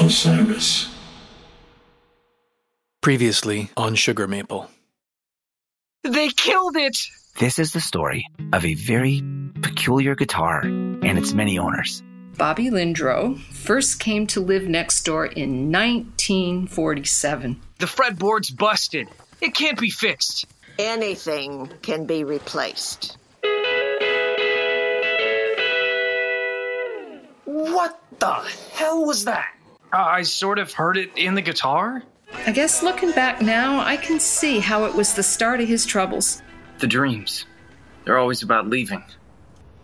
Osiris. 0.00 0.94
Previously 3.02 3.70
on 3.76 3.94
Sugar 3.94 4.26
Maple. 4.26 4.70
They 6.02 6.28
killed 6.28 6.76
it! 6.76 6.96
This 7.38 7.58
is 7.58 7.72
the 7.72 7.80
story 7.80 8.26
of 8.52 8.64
a 8.64 8.74
very 8.74 9.22
peculiar 9.62 10.14
guitar 10.14 10.62
and 10.62 11.18
its 11.18 11.32
many 11.32 11.58
owners. 11.58 12.02
Bobby 12.36 12.70
Lindro 12.70 13.38
first 13.38 14.00
came 14.00 14.26
to 14.28 14.40
live 14.40 14.66
next 14.66 15.02
door 15.04 15.26
in 15.26 15.70
1947. 15.70 17.60
The 17.78 17.86
fretboard's 17.86 18.50
busted. 18.50 19.08
It 19.40 19.54
can't 19.54 19.78
be 19.78 19.90
fixed. 19.90 20.46
Anything 20.78 21.70
can 21.82 22.06
be 22.06 22.24
replaced. 22.24 23.18
What 27.60 28.00
the 28.18 28.32
hell 28.72 29.04
was 29.04 29.26
that? 29.26 29.54
Uh, 29.92 29.98
I 29.98 30.22
sort 30.22 30.58
of 30.58 30.72
heard 30.72 30.96
it 30.96 31.10
in 31.14 31.34
the 31.34 31.42
guitar. 31.42 32.02
I 32.46 32.52
guess 32.52 32.82
looking 32.82 33.12
back 33.12 33.42
now, 33.42 33.80
I 33.80 33.98
can 33.98 34.18
see 34.18 34.60
how 34.60 34.86
it 34.86 34.94
was 34.94 35.12
the 35.12 35.22
start 35.22 35.60
of 35.60 35.68
his 35.68 35.84
troubles. 35.84 36.40
The 36.78 36.86
dreams. 36.86 37.44
They're 38.04 38.16
always 38.16 38.42
about 38.42 38.68
leaving. 38.68 39.04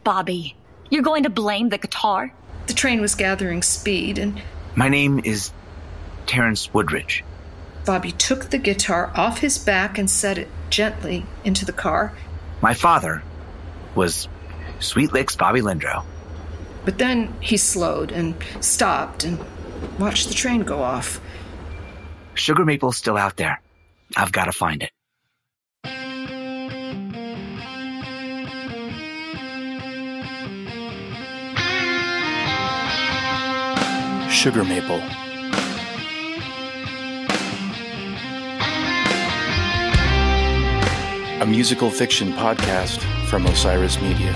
Bobby, 0.04 0.56
you're 0.88 1.02
going 1.02 1.24
to 1.24 1.28
blame 1.28 1.68
the 1.68 1.76
guitar? 1.76 2.32
The 2.66 2.72
train 2.72 3.02
was 3.02 3.14
gathering 3.14 3.62
speed, 3.62 4.16
and 4.16 4.40
My 4.74 4.88
name 4.88 5.20
is 5.22 5.52
Terrence 6.24 6.72
Woodridge. 6.72 7.24
Bobby 7.84 8.12
took 8.12 8.48
the 8.48 8.58
guitar 8.58 9.12
off 9.14 9.40
his 9.40 9.58
back 9.58 9.98
and 9.98 10.10
set 10.10 10.38
it 10.38 10.48
gently 10.70 11.26
into 11.44 11.66
the 11.66 11.74
car. 11.74 12.14
My 12.62 12.72
father 12.72 13.22
was 13.94 14.28
Sweet 14.80 15.12
Licks 15.12 15.36
Bobby 15.36 15.60
Lindro. 15.60 16.04
But 16.86 16.98
then 16.98 17.34
he 17.40 17.56
slowed 17.56 18.12
and 18.12 18.36
stopped 18.60 19.24
and 19.24 19.44
watched 19.98 20.28
the 20.28 20.34
train 20.34 20.60
go 20.60 20.80
off. 20.82 21.20
Sugar 22.34 22.64
Maple's 22.64 22.96
still 22.96 23.16
out 23.16 23.36
there. 23.36 23.60
I've 24.16 24.30
got 24.30 24.44
to 24.44 24.52
find 24.52 24.84
it. 24.84 24.92
Sugar 34.30 34.62
Maple. 34.64 35.00
A 41.42 41.46
musical 41.46 41.90
fiction 41.90 42.32
podcast 42.34 43.00
from 43.26 43.44
Osiris 43.46 44.00
Media. 44.00 44.32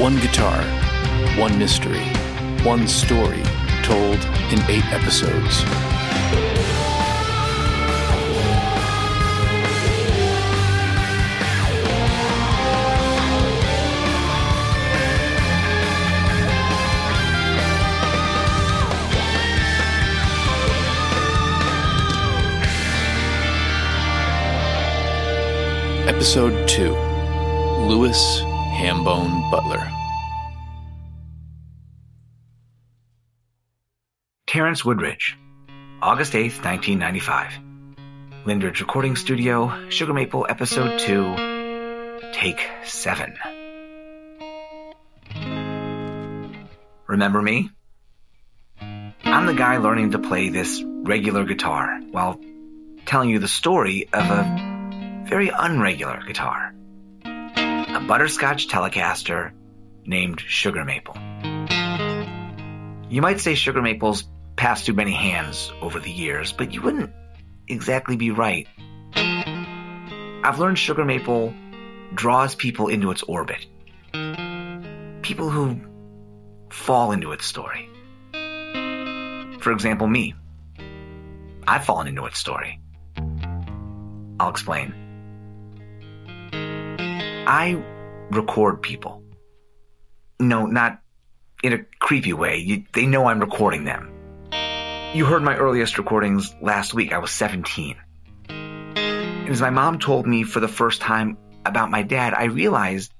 One 0.00 0.18
guitar, 0.18 0.62
one 1.38 1.58
mystery, 1.58 2.02
one 2.64 2.88
story 2.88 3.42
told 3.82 4.16
in 4.50 4.58
eight 4.70 4.86
episodes. 4.94 5.62
Episode 26.08 26.66
2 26.66 26.94
Louis 27.86 28.49
Hambone 28.80 29.50
Butler. 29.50 29.86
Terrence 34.46 34.82
Woodridge, 34.82 35.36
August 36.00 36.32
8th, 36.32 36.64
1995. 36.64 37.58
Lindridge 38.46 38.80
Recording 38.80 39.16
Studio, 39.16 39.90
Sugar 39.90 40.14
Maple, 40.14 40.46
Episode 40.48 40.98
2, 40.98 42.32
Take 42.32 42.66
7. 42.84 43.34
Remember 47.06 47.42
me? 47.42 47.68
I'm 48.80 49.44
the 49.44 49.52
guy 49.52 49.76
learning 49.76 50.12
to 50.12 50.18
play 50.18 50.48
this 50.48 50.82
regular 51.02 51.44
guitar 51.44 52.00
while 52.12 52.40
telling 53.04 53.28
you 53.28 53.40
the 53.40 53.46
story 53.46 54.08
of 54.14 54.24
a 54.24 55.26
very 55.28 55.50
unregular 55.50 56.26
guitar. 56.26 56.74
A 57.92 57.98
butterscotch 57.98 58.68
Telecaster 58.68 59.50
named 60.06 60.40
Sugar 60.40 60.84
Maple. 60.84 61.16
You 63.10 63.20
might 63.20 63.40
say 63.40 63.56
Sugar 63.56 63.82
Maple's 63.82 64.24
passed 64.54 64.84
through 64.84 64.94
many 64.94 65.12
hands 65.12 65.72
over 65.82 65.98
the 65.98 66.10
years, 66.10 66.52
but 66.52 66.72
you 66.72 66.82
wouldn't 66.82 67.10
exactly 67.66 68.14
be 68.16 68.30
right. 68.30 68.68
I've 69.16 70.60
learned 70.60 70.78
Sugar 70.78 71.04
Maple 71.04 71.52
draws 72.14 72.54
people 72.54 72.86
into 72.86 73.10
its 73.10 73.24
orbit. 73.24 73.66
People 75.22 75.50
who 75.50 75.80
fall 76.70 77.10
into 77.10 77.32
its 77.32 77.44
story. 77.44 77.90
For 79.60 79.72
example, 79.72 80.06
me. 80.06 80.36
I've 81.66 81.84
fallen 81.84 82.06
into 82.06 82.24
its 82.26 82.38
story. 82.38 82.80
I'll 84.38 84.50
explain. 84.50 85.09
I 87.50 87.82
record 88.30 88.80
people. 88.80 89.24
No, 90.38 90.66
not 90.66 91.00
in 91.64 91.72
a 91.72 91.78
creepy 91.98 92.32
way. 92.32 92.58
You, 92.58 92.84
they 92.92 93.06
know 93.06 93.26
I'm 93.26 93.40
recording 93.40 93.82
them. 93.82 94.12
You 95.14 95.24
heard 95.24 95.42
my 95.42 95.56
earliest 95.56 95.98
recordings 95.98 96.54
last 96.62 96.94
week. 96.94 97.12
I 97.12 97.18
was 97.18 97.32
17. 97.32 97.96
And 98.50 99.48
as 99.48 99.60
my 99.60 99.70
mom 99.70 99.98
told 99.98 100.28
me 100.28 100.44
for 100.44 100.60
the 100.60 100.68
first 100.68 101.00
time 101.00 101.38
about 101.66 101.90
my 101.90 102.04
dad, 102.04 102.34
I 102.34 102.44
realized 102.44 103.12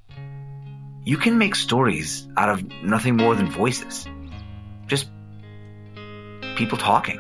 you 1.05 1.17
can 1.17 1.37
make 1.37 1.57
stories 1.57 2.29
out 2.37 2.51
of 2.51 2.65
nothing 2.85 3.17
more 3.17 3.35
than 3.35 3.51
voices. 3.51 4.07
Just 4.87 5.11
people 6.55 6.79
talking. 6.79 7.19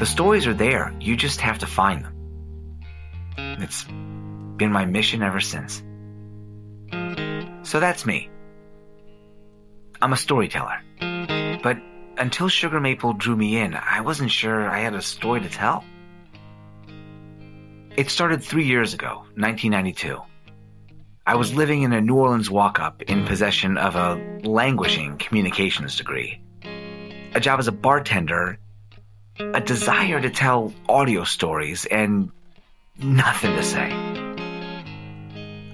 The 0.00 0.04
stories 0.04 0.46
are 0.46 0.52
there. 0.52 0.94
You 1.00 1.16
just 1.16 1.40
have 1.40 1.60
to 1.60 1.66
find 1.66 2.04
them. 2.04 3.56
It's 3.62 3.86
been 4.56 4.72
my 4.72 4.84
mission 4.84 5.22
ever 5.22 5.40
since. 5.40 5.82
So 7.62 7.80
that's 7.80 8.06
me. 8.06 8.30
I'm 10.00 10.12
a 10.12 10.16
storyteller. 10.16 10.80
But 11.62 11.78
until 12.18 12.48
Sugar 12.48 12.80
Maple 12.80 13.12
drew 13.12 13.36
me 13.36 13.58
in, 13.58 13.74
I 13.74 14.00
wasn't 14.00 14.30
sure 14.30 14.68
I 14.68 14.80
had 14.80 14.94
a 14.94 15.02
story 15.02 15.40
to 15.40 15.48
tell. 15.48 15.84
It 17.96 18.10
started 18.10 18.44
three 18.44 18.66
years 18.66 18.94
ago, 18.94 19.24
1992. 19.36 20.20
I 21.26 21.34
was 21.34 21.54
living 21.54 21.82
in 21.82 21.92
a 21.92 22.00
New 22.00 22.14
Orleans 22.14 22.50
walk 22.50 22.78
up 22.78 23.02
in 23.02 23.26
possession 23.26 23.78
of 23.78 23.96
a 23.96 24.40
languishing 24.44 25.18
communications 25.18 25.96
degree, 25.96 26.40
a 27.34 27.40
job 27.40 27.58
as 27.58 27.66
a 27.66 27.72
bartender, 27.72 28.58
a 29.40 29.60
desire 29.60 30.20
to 30.20 30.30
tell 30.30 30.72
audio 30.88 31.24
stories, 31.24 31.84
and 31.86 32.30
nothing 32.98 33.56
to 33.56 33.62
say. 33.62 34.05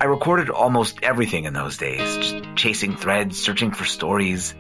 I 0.02 0.06
recorded 0.06 0.50
almost 0.50 0.98
everything 1.04 1.44
in 1.44 1.54
those 1.54 1.76
days, 1.76 2.16
just 2.16 2.56
chasing 2.56 2.96
threads, 2.96 3.40
searching 3.40 3.70
for 3.70 3.84
stories. 3.84 4.52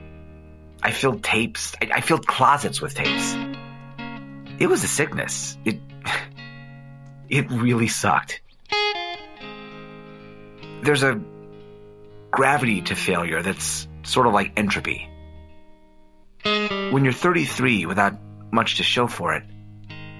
I 0.80 0.92
filled 0.92 1.24
tapes. 1.24 1.74
I, 1.82 1.88
I 1.94 2.00
filled 2.00 2.28
closets 2.28 2.80
with 2.80 2.94
tapes. 2.94 3.34
It 4.60 4.68
was 4.68 4.84
a 4.84 4.86
sickness. 4.86 5.58
It, 5.64 5.80
it 7.28 7.50
really 7.50 7.88
sucked. 7.88 8.40
There's 10.82 11.02
a 11.02 11.20
gravity 12.30 12.82
to 12.82 12.94
failure 12.94 13.42
that's 13.42 13.88
sort 14.04 14.28
of 14.28 14.34
like 14.34 14.52
entropy. 14.56 15.10
When 16.44 17.02
you're 17.02 17.12
33 17.12 17.86
without 17.86 18.14
much 18.52 18.76
to 18.76 18.84
show 18.84 19.08
for 19.08 19.34
it, 19.34 19.42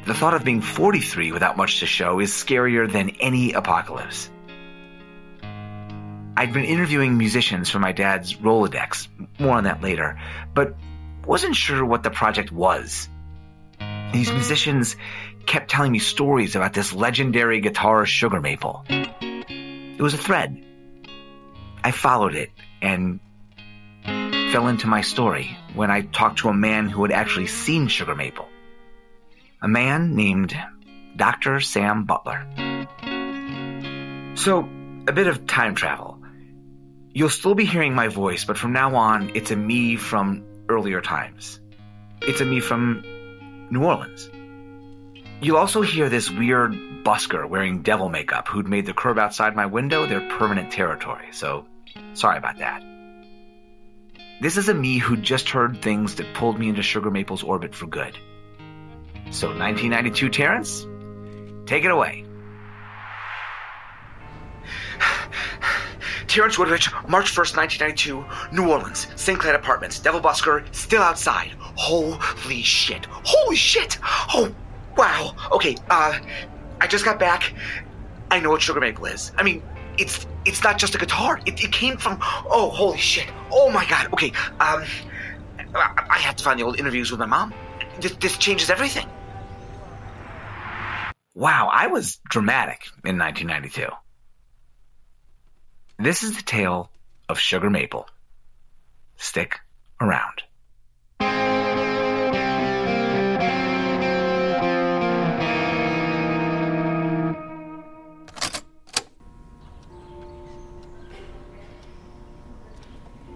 the 0.05 0.15
thought 0.15 0.35
of 0.35 0.43
being 0.43 0.63
43 0.63 1.31
without 1.31 1.57
much 1.57 1.79
to 1.79 1.87
show 1.87 2.19
is 2.19 2.33
scarier 2.33 2.91
than 2.91 3.11
any 3.21 3.53
apocalypse. 3.53 4.29
I'd 6.43 6.53
been 6.53 6.65
interviewing 6.65 7.19
musicians 7.19 7.71
for 7.71 7.79
my 7.79 7.93
dad's 7.93 8.35
Rolodex, 8.35 9.07
more 9.39 9.57
on 9.59 9.63
that 9.63 9.81
later, 9.81 10.19
but 10.53 10.75
wasn't 11.25 11.55
sure 11.55 11.85
what 11.85 12.03
the 12.03 12.11
project 12.11 12.51
was. 12.51 13.09
These 14.13 14.33
musicians 14.33 14.97
kept 15.47 15.71
telling 15.71 15.93
me 15.93 16.01
stories 16.01 16.57
about 16.57 16.73
this 16.73 16.93
legendary 16.93 17.61
guitar 17.61 18.05
Sugar 18.07 18.41
Maple. 18.41 18.85
It 18.89 20.01
was 20.03 20.15
a 20.15 20.19
thread. 20.19 20.61
I 21.85 21.93
followed 21.93 22.35
it 22.35 22.51
and 22.83 23.21
fell 24.51 24.67
into 24.67 24.89
my 24.89 25.03
story 25.03 25.57
when 25.75 25.93
I 25.93 26.01
talked 26.01 26.41
to 26.41 26.49
a 26.49 26.55
man 26.55 26.89
who 26.89 27.03
had 27.03 27.13
actually 27.13 27.47
seen 27.47 27.87
Sugar 27.87 28.17
Maple. 28.17 28.49
A 29.63 29.69
man 29.69 30.17
named 30.17 30.57
Dr. 31.15 31.61
Sam 31.61 32.03
Butler. 32.05 32.45
So, 34.35 34.69
a 35.07 35.13
bit 35.13 35.29
of 35.29 35.47
time 35.47 35.77
travel. 35.77 36.12
You'll 37.15 37.29
still 37.29 37.55
be 37.55 37.67
hearing 37.67 37.95
my 37.95 38.09
voice, 38.09 38.45
but 38.47 38.57
from 38.57 38.73
now 38.73 38.95
on, 38.97 39.33
it's 39.35 39.51
a 39.51 39.57
me 39.57 39.97
from 39.97 40.45
earlier 40.69 41.03
times. 41.03 41.61
It's 42.23 42.41
a 42.41 42.47
me 42.47 42.61
from 42.61 43.03
New 43.71 43.85
Orleans. 43.85 44.31
You'll 45.43 45.59
also 45.59 45.83
hear 45.83 46.09
this 46.09 46.31
weird 46.31 46.73
busker 47.05 47.47
wearing 47.47 47.83
devil 47.83 48.09
makeup 48.09 48.49
who'd 48.49 48.69
made 48.69 48.87
the 48.87 48.95
curb 48.95 49.19
outside 49.19 49.55
my 49.55 49.67
window 49.67 50.07
their 50.07 50.27
permanent 50.39 50.73
territory, 50.73 51.29
so 51.33 51.67
sorry 52.15 52.39
about 52.39 52.59
that. 52.59 52.83
This 54.41 54.57
is 54.57 54.71
a 54.71 54.75
me 54.75 54.99
who 54.99 55.17
just 55.17 55.51
heard 55.51 55.83
things 55.83 56.15
that 56.15 56.33
pulled 56.35 56.59
me 56.59 56.69
into 56.69 56.83
Sugar 56.83 57.11
Maple's 57.11 57.43
orbit 57.43 57.75
for 57.75 57.87
good. 57.87 58.17
So, 59.31 59.49
1992 59.49 60.31
Terrence, 60.31 60.87
take 61.67 61.85
it 61.85 61.91
away. 61.91 62.25
Terrence 66.33 66.59
Woodridge, 66.59 66.91
March 67.09 67.31
1st, 67.31 67.59
1992, 67.59 68.25
New 68.57 68.71
Orleans, 68.71 69.07
Sinclair 69.17 69.55
Apartments, 69.55 69.99
Devil 69.99 70.19
Busker, 70.19 70.65
still 70.75 71.03
outside. 71.03 71.51
Holy 71.61 72.63
shit. 72.63 73.05
Holy 73.05 73.55
shit! 73.55 73.99
Oh, 74.33 74.51
wow. 74.97 75.35
Okay, 75.53 75.77
uh, 75.91 76.19
I 76.81 76.87
just 76.87 77.05
got 77.05 77.19
back. 77.19 77.53
I 78.31 78.41
know 78.41 78.49
what 78.49 78.63
Sugar 78.63 78.81
Maple 78.81 79.05
is. 79.05 79.31
I 79.37 79.43
mean, 79.43 79.63
it's 79.99 80.27
it's 80.47 80.65
not 80.65 80.79
just 80.79 80.95
a 80.95 80.99
guitar. 80.99 81.39
It, 81.45 81.63
it 81.63 81.71
came 81.71 81.99
from. 81.99 82.17
Oh, 82.23 82.71
holy 82.73 82.97
shit! 82.97 83.31
Oh 83.51 83.71
my 83.71 83.85
god. 83.85 84.11
Okay, 84.15 84.33
um, 84.59 84.85
I, 85.75 86.07
I 86.09 86.19
have 86.19 86.37
to 86.37 86.45
find 86.45 86.59
the 86.59 86.65
old 86.65 86.81
interviews 86.81 87.11
with 87.11 87.21
my 87.21 87.27
mom. 87.27 87.53
This, 88.01 88.13
this 88.13 88.39
changes 88.39 88.71
everything. 88.71 89.07
Wow, 91.35 91.69
I 91.71 91.89
was 91.89 92.21
dramatic 92.31 92.87
in 93.05 93.19
1992. 93.19 93.87
This 96.03 96.25
is 96.25 96.37
the 96.37 96.43
tale 96.43 96.91
of 97.29 97.39
Sugar 97.39 97.71
Maple. 97.71 98.09
Stick 99.19 99.61
around. 100.01 100.43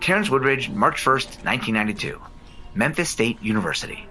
Terrence 0.00 0.28
Woodridge, 0.28 0.68
March 0.68 1.04
1st, 1.04 1.44
1992. 1.44 2.20
Memphis 2.74 3.08
State 3.08 3.40
University. 3.40 4.08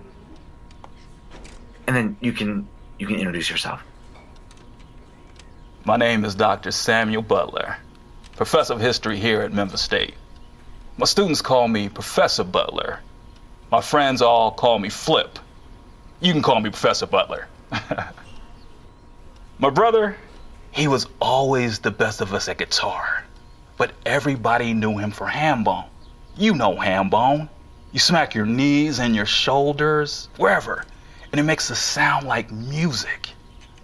And 1.87 1.93
then 1.93 2.15
you 2.21 2.31
can 2.31 2.69
you 2.99 3.05
can 3.05 3.17
introduce 3.17 3.49
yourself. 3.49 3.83
My 5.83 5.97
name 5.97 6.23
is 6.23 6.35
Dr. 6.35 6.71
Samuel 6.71 7.21
Butler, 7.21 7.75
professor 8.35 8.73
of 8.73 8.81
history 8.81 9.17
here 9.17 9.41
at 9.41 9.53
Memphis 9.53 9.81
State. 9.81 10.13
My 10.97 11.05
students 11.05 11.41
call 11.41 11.67
me 11.67 11.89
Professor 11.89 12.43
Butler. 12.43 12.99
My 13.71 13.81
friends 13.81 14.21
all 14.21 14.51
call 14.51 14.79
me 14.79 14.89
Flip. 14.89 15.39
You 16.19 16.33
can 16.33 16.41
call 16.41 16.59
me 16.59 16.69
Professor 16.69 17.05
Butler. 17.05 17.47
My 19.59 19.69
brother, 19.69 20.17
he 20.71 20.87
was 20.87 21.07
always 21.21 21.79
the 21.79 21.91
best 21.91 22.21
of 22.21 22.33
us 22.33 22.49
at 22.49 22.57
guitar, 22.57 23.23
but 23.77 23.91
everybody 24.05 24.73
knew 24.73 24.97
him 24.97 25.11
for 25.11 25.27
Hambone. 25.27 25.87
You 26.37 26.53
know 26.55 26.75
Hambone. 26.75 27.47
You 27.93 27.99
smack 27.99 28.35
your 28.35 28.45
knees 28.45 28.99
and 28.99 29.15
your 29.15 29.25
shoulders, 29.25 30.27
wherever, 30.35 30.83
and 31.31 31.39
it 31.39 31.43
makes 31.43 31.69
a 31.69 31.75
sound 31.75 32.27
like 32.27 32.51
music. 32.51 33.29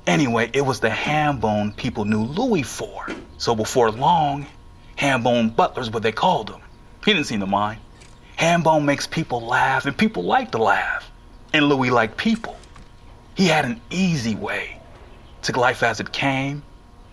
Anyway, 0.08 0.50
it 0.54 0.62
was 0.62 0.80
the 0.80 0.90
Hambone 0.90 1.76
people 1.76 2.06
knew 2.06 2.24
Louis 2.24 2.64
for. 2.64 3.08
So 3.38 3.56
before 3.56 3.92
long, 3.92 4.48
Hambone 4.98 5.56
Butler's 5.56 5.92
what 5.92 6.04
they 6.04 6.12
called 6.12 6.50
him. 6.50 6.62
He 7.06 7.14
didn't 7.14 7.28
seem 7.28 7.40
to 7.42 7.48
mind. 7.48 7.80
Hambone 8.38 8.86
makes 8.86 9.06
people 9.06 9.42
laugh, 9.42 9.86
and 9.86 9.96
people 9.96 10.24
like 10.24 10.52
to 10.52 10.58
laugh. 10.58 11.10
And 11.54 11.66
Louis 11.66 11.92
liked 11.92 12.18
people. 12.18 12.56
He 13.36 13.48
had 13.48 13.66
an 13.66 13.80
easy 13.92 14.36
way. 14.36 14.80
Took 15.44 15.58
life 15.58 15.84
as 15.84 16.00
it 16.00 16.12
came, 16.12 16.64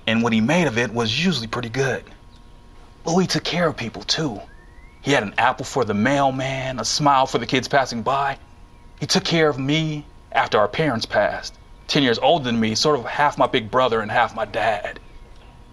and 0.06 0.22
what 0.22 0.32
he 0.32 0.40
made 0.40 0.66
of 0.66 0.78
it 0.78 0.92
was 0.92 1.24
usually 1.24 1.46
pretty 1.46 1.68
good. 1.68 2.04
Louis 3.04 3.26
took 3.26 3.44
care 3.44 3.68
of 3.68 3.76
people 3.76 4.02
too. 4.02 4.40
He 5.02 5.12
had 5.12 5.22
an 5.22 5.34
apple 5.38 5.64
for 5.64 5.84
the 5.84 5.94
mailman, 5.94 6.80
a 6.80 6.84
smile 6.84 7.26
for 7.26 7.38
the 7.38 7.46
kids 7.46 7.68
passing 7.68 8.02
by. 8.02 8.38
He 9.00 9.06
took 9.06 9.24
care 9.24 9.48
of 9.48 9.58
me 9.58 10.04
after 10.32 10.58
our 10.58 10.68
parents 10.68 11.06
passed. 11.06 11.54
10 11.88 12.02
years 12.02 12.18
older 12.18 12.44
than 12.44 12.60
me, 12.60 12.74
sort 12.74 12.98
of 12.98 13.04
half 13.06 13.38
my 13.38 13.46
big 13.46 13.70
brother 13.70 14.00
and 14.00 14.10
half 14.10 14.34
my 14.34 14.44
dad. 14.44 15.00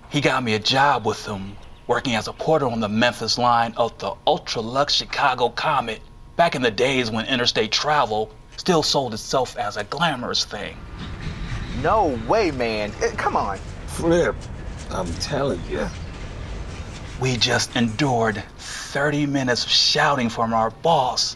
He 0.10 0.22
got 0.22 0.44
me 0.44 0.54
a 0.54 0.60
job 0.60 1.06
with 1.06 1.26
him, 1.26 1.58
working 1.88 2.16
as 2.16 2.28
a 2.28 2.34
porter 2.34 2.68
on 2.68 2.80
the 2.80 2.88
Memphis 2.90 3.38
line 3.38 3.74
of 3.76 3.98
the 4.00 4.14
ultra 4.26 4.62
lux 4.62 4.94
Chicago 4.94 5.50
Comet 5.50 6.00
back 6.38 6.56
in 6.56 6.62
the 6.62 6.72
days 6.72 7.12
when 7.12 7.26
interstate 7.26 7.72
travel 7.72 8.32
still 8.56 8.82
sold 8.82 9.14
itself 9.14 9.58
as 9.58 9.76
a 9.76 9.84
glamorous 9.84 10.46
thing. 10.46 10.78
No 11.84 12.18
way, 12.28 12.52
man. 12.52 12.94
Eh, 13.02 13.12
Come 13.18 13.36
on. 13.36 13.58
Flip, 13.88 14.36
I'm 14.92 15.12
telling 15.16 15.60
you. 15.70 15.86
We 17.20 17.36
just 17.36 17.76
endured 17.76 18.42
30 18.58 19.26
minutes 19.26 19.66
of 19.66 19.72
shouting 19.72 20.30
from 20.30 20.54
our 20.54 20.70
boss, 20.70 21.36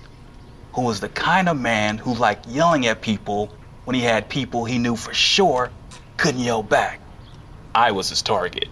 who 0.73 0.83
was 0.83 1.01
the 1.01 1.09
kind 1.09 1.49
of 1.49 1.59
man 1.59 1.97
who 1.97 2.13
liked 2.13 2.47
yelling 2.47 2.85
at 2.87 3.01
people 3.01 3.51
when 3.89 3.95
he 3.95 4.03
had 4.03 4.29
people 4.29 4.65
he 4.65 4.77
knew 4.77 4.95
for 4.95 5.15
sure 5.15 5.71
couldn't 6.15 6.41
yell 6.41 6.61
back. 6.61 7.01
I 7.73 7.89
was 7.89 8.09
his 8.09 8.21
target. 8.21 8.67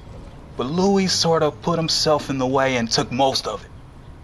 But 0.57 0.67
Louis 0.67 1.07
sort 1.07 1.41
of 1.41 1.59
put 1.63 1.79
himself 1.79 2.29
in 2.29 2.37
the 2.37 2.45
way 2.45 2.75
and 2.75 2.87
took 2.87 3.11
most 3.11 3.47
of 3.47 3.65
it. 3.65 3.71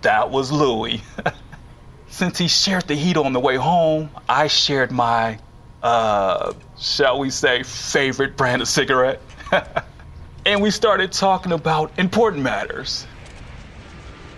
That 0.04 0.30
was 0.30 0.52
Louis. 0.52 1.02
Since 2.10 2.38
he 2.38 2.48
shared 2.48 2.84
the 2.84 2.94
heat 2.94 3.18
on 3.18 3.34
the 3.34 3.40
way 3.40 3.56
home, 3.56 4.12
I 4.30 4.46
shared 4.46 4.92
my, 4.92 5.40
uh, 5.82 6.54
shall 6.78 7.18
we 7.18 7.32
say, 7.32 7.64
favorite 7.64 8.38
brand 8.38 8.62
of 8.62 8.68
cigarette. 8.68 9.20
and 10.46 10.62
we 10.62 10.70
started 10.70 11.12
talking 11.12 11.54
about 11.54 11.98
important 11.98 12.44
matters. 12.44 13.08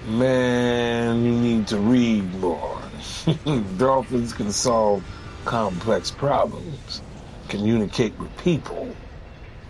Man, 0.07 1.21
you 1.21 1.31
need 1.33 1.67
to 1.67 1.77
read 1.79 2.33
more. 2.35 2.81
Dolphins 3.77 4.31
can 4.31 4.53
solve 4.53 5.03
complex 5.45 6.11
problems, 6.11 7.01
communicate 7.47 8.17
with 8.19 8.35
people. 8.37 8.93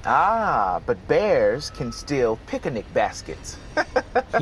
Ah, 0.05 0.81
but 0.85 1.07
bears 1.07 1.69
can 1.71 1.91
steal 1.91 2.37
picnic 2.47 2.85
baskets. 2.93 3.57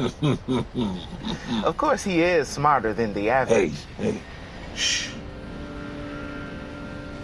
of 1.64 1.76
course, 1.78 2.04
he 2.04 2.22
is 2.22 2.48
smarter 2.48 2.94
than 2.94 3.14
the 3.14 3.30
average. 3.30 3.74
Hey, 3.98 4.12
hey, 4.12 4.22
shh. 4.76 5.10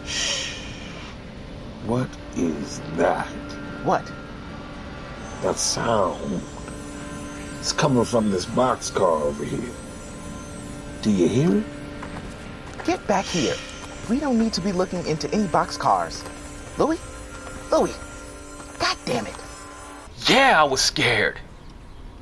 Shh. 0.05 0.53
What 1.85 2.09
is 2.35 2.79
that? 2.95 3.27
What? 3.83 4.09
That 5.41 5.57
sound. 5.57 6.41
It's 7.59 7.73
coming 7.73 8.05
from 8.05 8.31
this 8.31 8.45
boxcar 8.45 9.21
over 9.21 9.43
here. 9.43 9.73
Do 11.01 11.11
you 11.11 11.27
hear 11.27 11.57
it? 11.57 11.63
Get 12.85 13.05
back 13.05 13.25
here. 13.25 13.55
We 14.09 14.19
don't 14.19 14.39
need 14.39 14.53
to 14.53 14.61
be 14.61 14.71
looking 14.71 15.05
into 15.05 15.31
any 15.31 15.45
boxcars. 15.45 16.25
Louis? 16.79 16.99
Louis! 17.71 17.95
God 18.79 18.97
damn 19.05 19.27
it. 19.27 19.35
Yeah, 20.27 20.59
I 20.59 20.63
was 20.63 20.81
scared. 20.81 21.37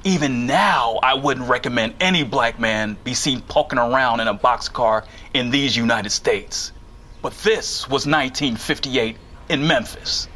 Even 0.04 0.46
now, 0.46 1.00
I 1.02 1.14
wouldn't 1.14 1.50
recommend 1.50 1.96
any 2.02 2.24
black 2.24 2.60
man 2.60 2.98
be 3.06 3.14
seen 3.14 3.40
poking 3.42 3.80
around 3.80 4.20
in 4.20 4.28
a 4.28 4.36
boxcar 4.36 5.06
in 5.34 5.50
these 5.50 5.78
United 5.78 6.10
States. 6.10 6.74
But 7.22 7.34
this 7.40 7.88
was 7.88 8.06
1958 8.06 9.16
in 9.48 9.66
Memphis. 9.66 10.28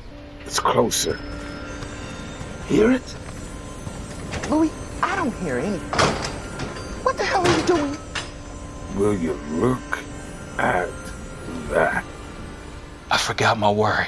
It's 0.45 0.59
closer. 0.59 1.19
Hear 2.67 2.91
it? 2.91 3.15
Louis, 4.49 4.71
I 5.03 5.17
don't 5.17 5.33
hear 5.35 5.57
anything. 5.57 5.89
What 7.03 7.17
the 7.17 7.25
hell 7.25 7.45
are 7.45 7.59
you 7.59 7.65
doing? 7.65 7.97
Will 8.95 9.17
you 9.17 9.33
look 9.33 9.99
at 10.57 10.87
that? 10.87 11.00
I 11.73 13.17
forgot 13.17 13.57
my 13.57 13.69
worry. 13.71 14.07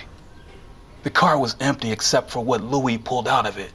The 1.03 1.09
car 1.09 1.37
was 1.37 1.55
empty 1.59 1.91
except 1.91 2.31
for 2.31 2.43
what 2.43 2.63
Louis 2.63 2.97
pulled 2.97 3.27
out 3.27 3.45
of 3.45 3.57
it. 3.57 3.71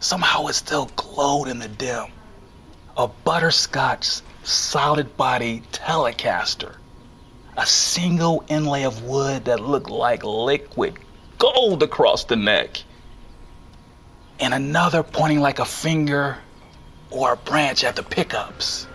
Somehow 0.00 0.46
it 0.46 0.54
still 0.54 0.90
glowed 0.96 1.48
in 1.48 1.60
the 1.60 1.68
dim. 1.68 2.06
A 2.96 3.06
butterscotch 3.06 4.22
solid 4.42 5.16
body 5.16 5.62
Telecaster. 5.72 6.74
A 7.56 7.66
single 7.66 8.44
inlay 8.48 8.82
of 8.84 9.04
wood 9.04 9.44
that 9.44 9.60
looked 9.60 9.90
like 9.90 10.24
liquid 10.24 10.98
gold 11.38 11.84
across 11.84 12.24
the 12.24 12.36
neck. 12.36 12.82
And 14.40 14.52
another 14.52 15.04
pointing 15.04 15.40
like 15.40 15.60
a 15.60 15.64
finger 15.64 16.38
or 17.10 17.34
a 17.34 17.36
branch 17.36 17.84
at 17.84 17.94
the 17.96 18.02
pickups. 18.02 18.87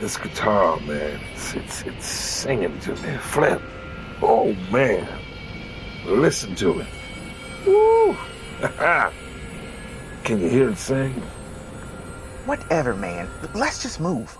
This 0.00 0.16
guitar, 0.16 0.78
man, 0.80 1.20
it's, 1.32 1.54
it's, 1.54 1.82
it's 1.82 2.06
singing 2.06 2.78
to 2.80 2.94
me. 2.96 3.16
Flip. 3.18 3.60
Oh, 4.22 4.52
man. 4.70 5.08
Listen 6.06 6.54
to 6.56 6.80
it. 6.80 6.86
Woo! 7.66 8.16
Can 10.24 10.40
you 10.40 10.48
hear 10.48 10.70
it 10.70 10.78
sing? 10.78 11.12
Whatever, 12.46 12.94
man. 12.94 13.28
Let's 13.54 13.82
just 13.82 13.98
move. 13.98 14.38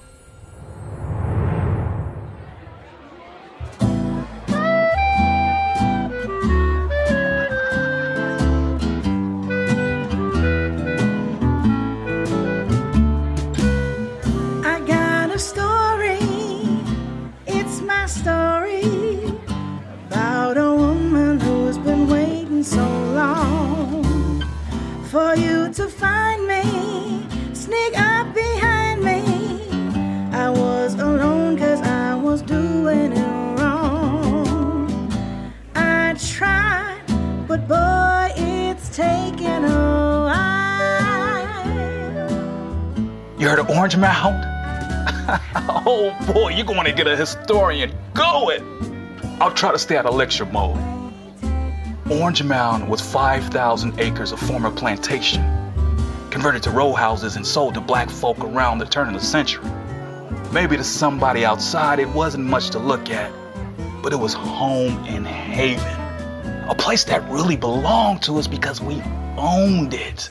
Boy, 46.27 46.51
you're 46.51 46.67
going 46.67 46.85
to 46.85 46.93
get 46.93 47.07
a 47.07 47.17
historian 47.17 47.95
going. 48.15 48.63
I'll 49.41 49.55
try 49.55 49.73
to 49.73 49.79
stay 49.79 49.97
out 49.97 50.07
of 50.07 50.15
lecture 50.15 50.47
mode. 50.47 50.79
Orange 52.11 52.43
Mound 52.43 52.89
was 52.89 53.01
5,000 53.01 54.01
acres 54.01 54.33
of 54.33 54.41
former 54.41 54.71
plantation, 54.71 55.43
converted 56.31 56.63
to 56.63 56.71
row 56.71 56.93
houses 56.93 57.37
and 57.37 57.47
sold 57.47 57.75
to 57.75 57.81
black 57.81 58.09
folk 58.09 58.39
around 58.41 58.79
the 58.79 58.87
turn 58.87 59.09
of 59.09 59.15
the 59.15 59.21
century. 59.21 59.69
Maybe 60.53 60.77
to 60.79 60.85
somebody 60.85 61.45
outside 61.45 61.99
it 61.99 62.09
wasn't 62.09 62.45
much 62.45 62.71
to 62.71 62.79
look 62.79 63.11
at, 63.11 63.31
but 64.03 64.13
it 64.13 64.17
was 64.17 64.33
home 64.33 65.05
and 65.07 65.27
haven. 65.27 65.85
A 66.71 66.75
place 66.75 67.05
that 67.05 67.29
really 67.31 67.57
belonged 67.57 68.23
to 68.23 68.39
us 68.39 68.47
because 68.47 68.81
we 68.81 69.03
owned 69.37 69.93
it. 69.93 70.29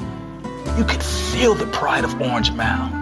You 0.77 0.83
could 0.83 1.03
feel 1.03 1.53
the 1.53 1.67
pride 1.67 2.03
of 2.03 2.19
Orange 2.19 2.51
Mound. 2.51 2.96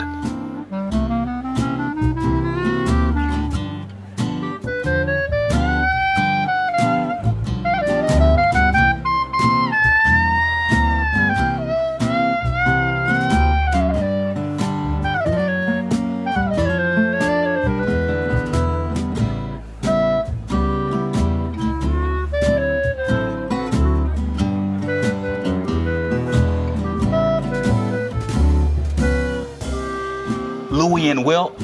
Louis 30.86 31.10
and 31.10 31.26
Will, 31.26 31.56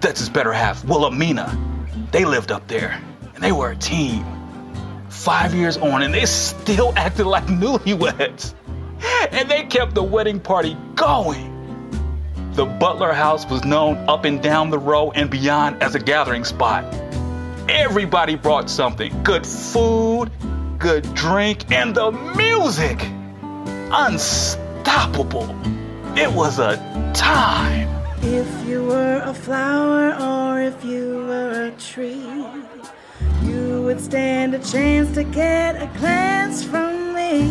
that's 0.00 0.20
his 0.20 0.30
better 0.30 0.52
half, 0.52 0.82
Wilhelmina. 0.86 1.54
They 2.12 2.24
lived 2.24 2.50
up 2.50 2.66
there, 2.66 2.98
and 3.34 3.44
they 3.44 3.52
were 3.52 3.72
a 3.72 3.76
team. 3.76 4.24
Five 5.10 5.54
years 5.54 5.76
on, 5.76 6.02
and 6.02 6.14
they 6.14 6.24
still 6.24 6.92
acted 6.96 7.26
like 7.26 7.44
newlyweds. 7.44 8.54
And 9.30 9.50
they 9.50 9.64
kept 9.64 9.94
the 9.94 10.02
wedding 10.02 10.40
party 10.40 10.78
going. 10.94 11.52
The 12.54 12.64
Butler 12.64 13.12
house 13.12 13.44
was 13.50 13.66
known 13.66 13.98
up 14.08 14.24
and 14.24 14.42
down 14.42 14.70
the 14.70 14.78
row 14.78 15.10
and 15.10 15.28
beyond 15.28 15.82
as 15.82 15.94
a 15.94 15.98
gathering 15.98 16.44
spot. 16.44 16.84
Everybody 17.68 18.36
brought 18.36 18.70
something 18.70 19.22
good 19.24 19.46
food, 19.46 20.30
good 20.78 21.02
drink, 21.14 21.70
and 21.70 21.94
the 21.94 22.12
music. 22.34 22.98
Unstoppable. 23.92 25.54
It 26.16 26.32
was 26.32 26.58
a 26.58 26.76
time. 27.14 28.05
If 28.22 28.66
you 28.66 28.84
were 28.84 29.22
a 29.24 29.34
flower 29.34 30.14
or 30.20 30.60
if 30.60 30.84
you 30.84 31.26
were 31.26 31.68
a 31.68 31.70
tree, 31.72 32.44
you 33.42 33.82
would 33.82 34.00
stand 34.00 34.54
a 34.54 34.58
chance 34.58 35.14
to 35.14 35.24
get 35.24 35.76
a 35.76 35.86
glance 35.98 36.64
from 36.64 37.14
me. 37.14 37.46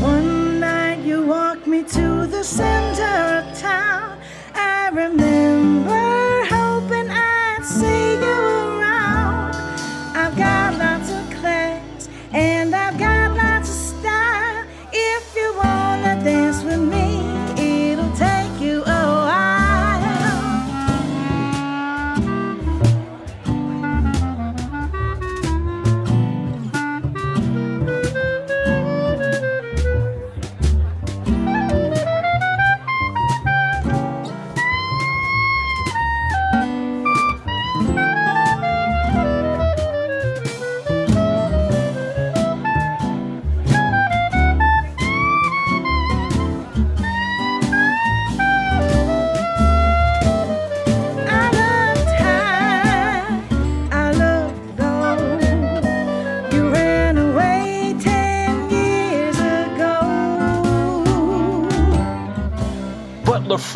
One 0.00 0.60
night 0.60 1.00
you 1.04 1.26
walked 1.26 1.66
me 1.66 1.82
to 1.82 2.26
the 2.26 2.42
center 2.42 3.02
of 3.38 3.58
town. 3.58 4.18
I 4.54 4.88
remember 4.88 6.44
hoping 6.48 7.10
I'd 7.10 7.64
see 7.64 8.14
you 8.14 8.69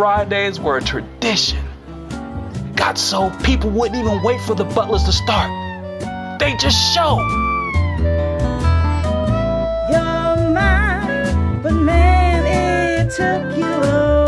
Fridays 0.05 0.61
were 0.61 0.77
a 0.77 0.83
tradition. 0.83 1.65
Got 2.77 2.99
so 2.99 3.31
people 3.43 3.71
wouldn't 3.71 3.99
even 3.99 4.23
wait 4.23 4.39
for 4.43 4.55
the 4.55 4.65
butlers 4.65 5.03
to 5.05 5.13
start. 5.13 5.49
They 6.39 6.55
just 6.59 6.95
show. 6.95 7.17
But 11.63 11.73
man, 11.73 12.45
it 12.45 13.13
took 13.13 13.57
you 13.57 14.24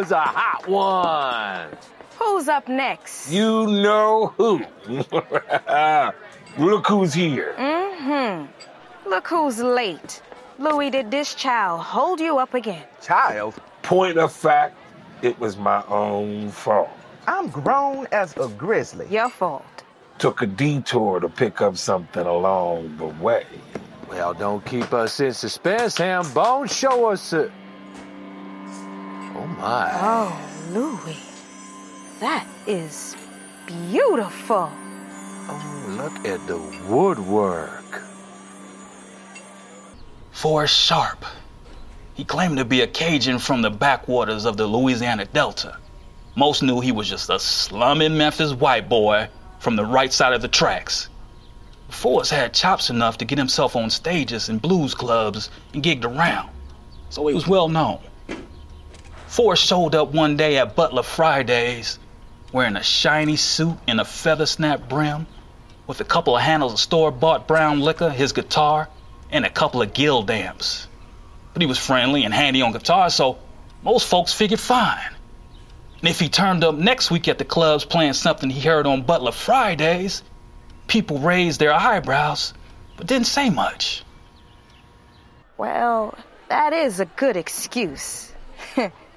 was 0.00 0.12
a 0.12 0.20
hot 0.20 0.66
one. 0.66 1.68
Who's 2.18 2.48
up 2.48 2.68
next? 2.68 3.30
You 3.30 3.66
know 3.66 4.32
who. 4.38 4.64
Look 6.58 6.86
who's 6.86 7.12
here. 7.12 7.54
Mm-hmm. 7.58 9.10
Look 9.10 9.28
who's 9.28 9.58
late. 9.58 10.22
Louis, 10.58 10.88
did 10.88 11.10
this 11.10 11.34
child 11.34 11.82
hold 11.82 12.18
you 12.18 12.38
up 12.38 12.54
again? 12.54 12.82
Child, 13.02 13.60
Point 13.82 14.16
of 14.16 14.32
fact, 14.32 14.78
it 15.20 15.38
was 15.38 15.58
my 15.58 15.84
own 15.88 16.48
fault. 16.48 16.88
I'm 17.26 17.50
grown 17.50 18.06
as 18.10 18.34
a 18.38 18.48
grizzly. 18.48 19.06
Your 19.10 19.28
fault. 19.28 19.84
Took 20.18 20.40
a 20.40 20.46
detour 20.46 21.20
to 21.20 21.28
pick 21.28 21.60
up 21.60 21.76
something 21.76 22.24
along 22.26 22.96
the 22.96 23.08
way. 23.22 23.44
Well, 24.08 24.32
don't 24.32 24.64
keep 24.64 24.94
us 24.94 25.20
in 25.20 25.34
suspense, 25.34 25.98
Ham. 25.98 26.24
Bone, 26.32 26.68
Show 26.68 27.10
us 27.10 27.34
it. 27.34 27.52
Oh 29.60 29.62
my. 29.62 29.90
Oh, 29.92 30.72
Louis. 30.72 31.18
That 32.20 32.46
is 32.66 33.14
beautiful. 33.66 34.70
Oh, 35.48 35.84
look 35.98 36.26
at 36.26 36.46
the 36.46 36.56
woodwork. 36.88 38.02
Forrest 40.32 40.74
Sharpe. 40.74 41.26
He 42.14 42.24
claimed 42.24 42.56
to 42.56 42.64
be 42.64 42.80
a 42.80 42.86
Cajun 42.86 43.38
from 43.38 43.60
the 43.60 43.70
backwaters 43.70 44.46
of 44.46 44.56
the 44.56 44.66
Louisiana 44.66 45.26
Delta. 45.26 45.76
Most 46.36 46.62
knew 46.62 46.80
he 46.80 46.92
was 46.92 47.10
just 47.10 47.28
a 47.28 47.38
slumming 47.38 48.16
Memphis 48.16 48.54
white 48.54 48.88
boy 48.88 49.28
from 49.58 49.76
the 49.76 49.84
right 49.84 50.12
side 50.12 50.32
of 50.32 50.40
the 50.40 50.48
tracks. 50.48 51.10
Forrest 51.90 52.30
had 52.30 52.54
chops 52.54 52.88
enough 52.88 53.18
to 53.18 53.26
get 53.26 53.36
himself 53.36 53.76
on 53.76 53.90
stages 53.90 54.48
and 54.48 54.62
blues 54.62 54.94
clubs 54.94 55.50
and 55.74 55.82
gigged 55.82 56.04
around, 56.04 56.48
so 57.10 57.26
he 57.26 57.34
was 57.34 57.46
well 57.46 57.68
known. 57.68 57.98
Forrest 59.30 59.64
showed 59.64 59.94
up 59.94 60.12
one 60.12 60.36
day 60.36 60.58
at 60.58 60.74
Butler 60.74 61.04
Fridays 61.04 62.00
wearing 62.52 62.74
a 62.74 62.82
shiny 62.82 63.36
suit 63.36 63.76
and 63.86 64.00
a 64.00 64.04
feather 64.04 64.44
snap 64.44 64.88
brim, 64.88 65.28
with 65.86 66.00
a 66.00 66.04
couple 66.04 66.34
of 66.34 66.42
handles 66.42 66.72
of 66.72 66.80
store 66.80 67.12
bought 67.12 67.46
brown 67.46 67.78
liquor, 67.78 68.10
his 68.10 68.32
guitar, 68.32 68.88
and 69.30 69.46
a 69.46 69.48
couple 69.48 69.82
of 69.82 69.94
guild 69.94 70.28
amps. 70.32 70.88
But 71.52 71.62
he 71.62 71.66
was 71.66 71.78
friendly 71.78 72.24
and 72.24 72.34
handy 72.34 72.60
on 72.60 72.72
guitar, 72.72 73.08
so 73.08 73.38
most 73.84 74.08
folks 74.08 74.32
figured 74.32 74.58
fine. 74.58 75.14
And 76.00 76.08
if 76.08 76.18
he 76.18 76.28
turned 76.28 76.64
up 76.64 76.74
next 76.74 77.12
week 77.12 77.28
at 77.28 77.38
the 77.38 77.44
clubs 77.44 77.84
playing 77.84 78.14
something 78.14 78.50
he 78.50 78.60
heard 78.60 78.84
on 78.84 79.02
Butler 79.02 79.30
Fridays, 79.30 80.24
people 80.88 81.20
raised 81.20 81.60
their 81.60 81.72
eyebrows, 81.72 82.52
but 82.96 83.06
didn't 83.06 83.28
say 83.28 83.48
much. 83.48 84.02
Well, 85.56 86.18
that 86.48 86.72
is 86.72 86.98
a 86.98 87.06
good 87.06 87.36
excuse. 87.36 88.32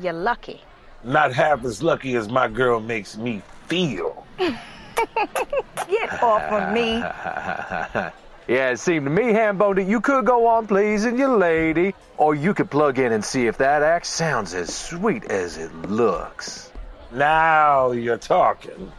You're 0.00 0.12
lucky. 0.12 0.60
Not 1.04 1.32
half 1.32 1.64
as 1.64 1.82
lucky 1.82 2.16
as 2.16 2.28
my 2.28 2.48
girl 2.48 2.80
makes 2.80 3.16
me 3.16 3.42
feel. 3.66 4.26
Get 4.36 6.22
off 6.22 6.42
of 6.42 6.72
me. 6.72 6.96
yeah, 8.48 8.70
it 8.70 8.78
seemed 8.78 9.06
to 9.06 9.10
me, 9.10 9.24
Hambone, 9.24 9.76
that 9.76 9.84
you 9.84 10.00
could 10.00 10.24
go 10.24 10.46
on 10.46 10.66
pleasing 10.66 11.18
your 11.18 11.36
lady, 11.36 11.94
or 12.16 12.34
you 12.34 12.54
could 12.54 12.70
plug 12.70 12.98
in 12.98 13.12
and 13.12 13.24
see 13.24 13.46
if 13.46 13.58
that 13.58 13.82
act 13.82 14.06
sounds 14.06 14.54
as 14.54 14.74
sweet 14.74 15.24
as 15.26 15.58
it 15.58 15.72
looks. 15.82 16.70
Now 17.12 17.92
you're 17.92 18.18
talking. 18.18 18.90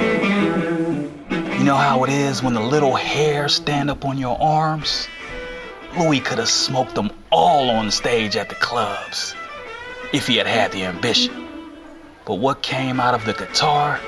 You 1.64 1.70
know 1.70 1.76
how 1.76 2.04
it 2.04 2.10
is 2.10 2.42
when 2.42 2.52
the 2.52 2.60
little 2.60 2.94
hairs 2.94 3.54
stand 3.54 3.88
up 3.88 4.04
on 4.04 4.18
your 4.18 4.38
arms? 4.38 5.08
Louis 5.98 6.20
could 6.20 6.36
have 6.36 6.50
smoked 6.50 6.94
them 6.94 7.10
all 7.32 7.70
on 7.70 7.90
stage 7.90 8.36
at 8.36 8.50
the 8.50 8.54
clubs 8.54 9.34
if 10.12 10.26
he 10.26 10.36
had 10.36 10.46
had 10.46 10.72
the 10.72 10.84
ambition. 10.84 11.48
But 12.26 12.34
what 12.34 12.60
came 12.60 13.00
out 13.00 13.14
of 13.14 13.24
the 13.24 13.32
guitar, 13.32 13.98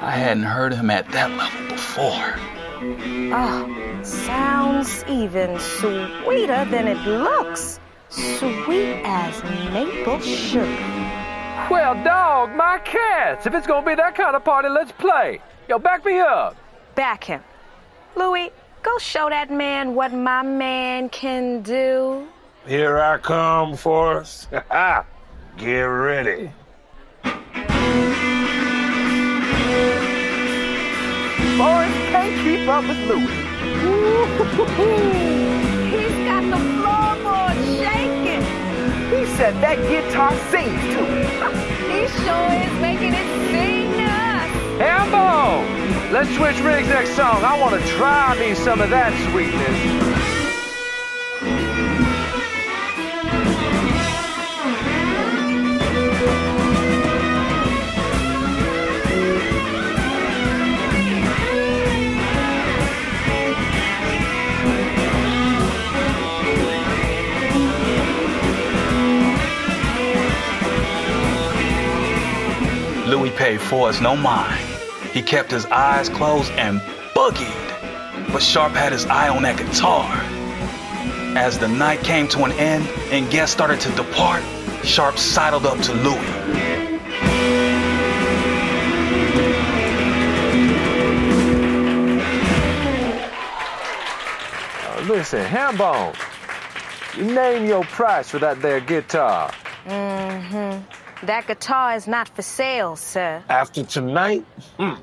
I 0.00 0.10
hadn't 0.10 0.42
heard 0.42 0.74
him 0.74 0.90
at 0.90 1.10
that 1.12 1.30
level 1.30 1.66
before. 1.74 2.34
Oh, 3.32 4.00
sounds 4.02 5.02
even 5.08 5.58
sweeter 5.58 6.66
than 6.66 6.88
it 6.88 6.98
looks. 7.06 7.80
Sweet 8.10 9.00
as 9.02 9.42
maple 9.72 10.20
sugar. 10.20 10.66
Well, 11.70 11.94
dog, 12.04 12.54
my 12.54 12.80
cats. 12.84 13.46
If 13.46 13.54
it's 13.54 13.66
gonna 13.66 13.86
be 13.86 13.94
that 13.94 14.14
kind 14.14 14.36
of 14.36 14.44
party, 14.44 14.68
let's 14.68 14.92
play. 14.92 15.40
Yo, 15.70 15.78
back 15.78 16.04
me 16.04 16.18
up. 16.18 16.54
Back 16.96 17.24
him. 17.24 17.42
Louis, 18.16 18.50
go 18.82 18.96
show 18.96 19.28
that 19.28 19.50
man 19.50 19.94
what 19.94 20.14
my 20.14 20.40
man 20.40 21.10
can 21.10 21.60
do. 21.60 22.26
Here 22.66 22.98
I 22.98 23.18
come, 23.18 23.76
Forrest. 23.76 24.48
Get 25.58 25.82
ready. 25.82 26.50
Forrest 31.58 31.98
can't 32.08 32.34
keep 32.42 32.66
up 32.66 32.84
with 32.88 32.98
Louis. 33.06 33.44
He's 35.92 36.16
got 36.24 36.44
the 36.48 36.60
floorboard 36.80 37.56
shaking. 37.76 38.44
He 39.12 39.26
said 39.36 39.54
that 39.60 39.76
guitar 39.90 40.32
sings 40.50 40.80
to 40.94 41.04
him. 41.04 41.28
he 41.92 42.08
sure 42.24 42.52
is 42.56 42.74
making 42.80 43.12
it 43.12 43.28
sing 43.52 43.92
to 43.92 44.04
us. 44.08 44.48
Hambo! 44.80 45.95
Let's 46.12 46.34
switch 46.36 46.60
rigs 46.60 46.88
next 46.88 47.10
song. 47.16 47.42
I 47.42 47.58
want 47.60 47.80
to 47.80 47.88
try 47.88 48.38
me 48.38 48.54
some 48.54 48.80
of 48.80 48.90
that 48.90 49.12
sweetness. 49.30 50.06
Louis 73.08 73.30
paid 73.32 73.60
Forrest 73.60 74.00
no 74.00 74.16
mind. 74.16 74.65
He 75.16 75.22
kept 75.22 75.50
his 75.50 75.64
eyes 75.64 76.10
closed 76.10 76.52
and 76.52 76.78
boogied. 77.14 78.30
But 78.34 78.42
Sharpe 78.42 78.74
had 78.74 78.92
his 78.92 79.06
eye 79.06 79.30
on 79.30 79.44
that 79.44 79.56
guitar. 79.56 80.12
As 81.34 81.58
the 81.58 81.68
night 81.68 82.00
came 82.00 82.28
to 82.28 82.44
an 82.44 82.52
end 82.52 82.86
and 83.10 83.30
guests 83.30 83.54
started 83.54 83.80
to 83.80 83.90
depart, 83.92 84.42
Sharpe 84.84 85.16
sidled 85.16 85.64
up 85.64 85.80
to 85.84 85.94
Louis. 85.94 86.18
Uh, 94.84 95.06
listen, 95.08 95.46
Hambone, 95.46 96.14
you 97.16 97.24
name 97.24 97.64
your 97.64 97.84
price 97.84 98.28
for 98.28 98.38
that 98.40 98.60
there 98.60 98.80
guitar. 98.80 99.50
Mm-hmm. 99.86 101.24
That 101.24 101.46
guitar 101.46 101.96
is 101.96 102.06
not 102.06 102.28
for 102.28 102.42
sale, 102.42 102.96
sir. 102.96 103.42
After 103.48 103.82
tonight, 103.82 104.44
hmm, 104.76 104.96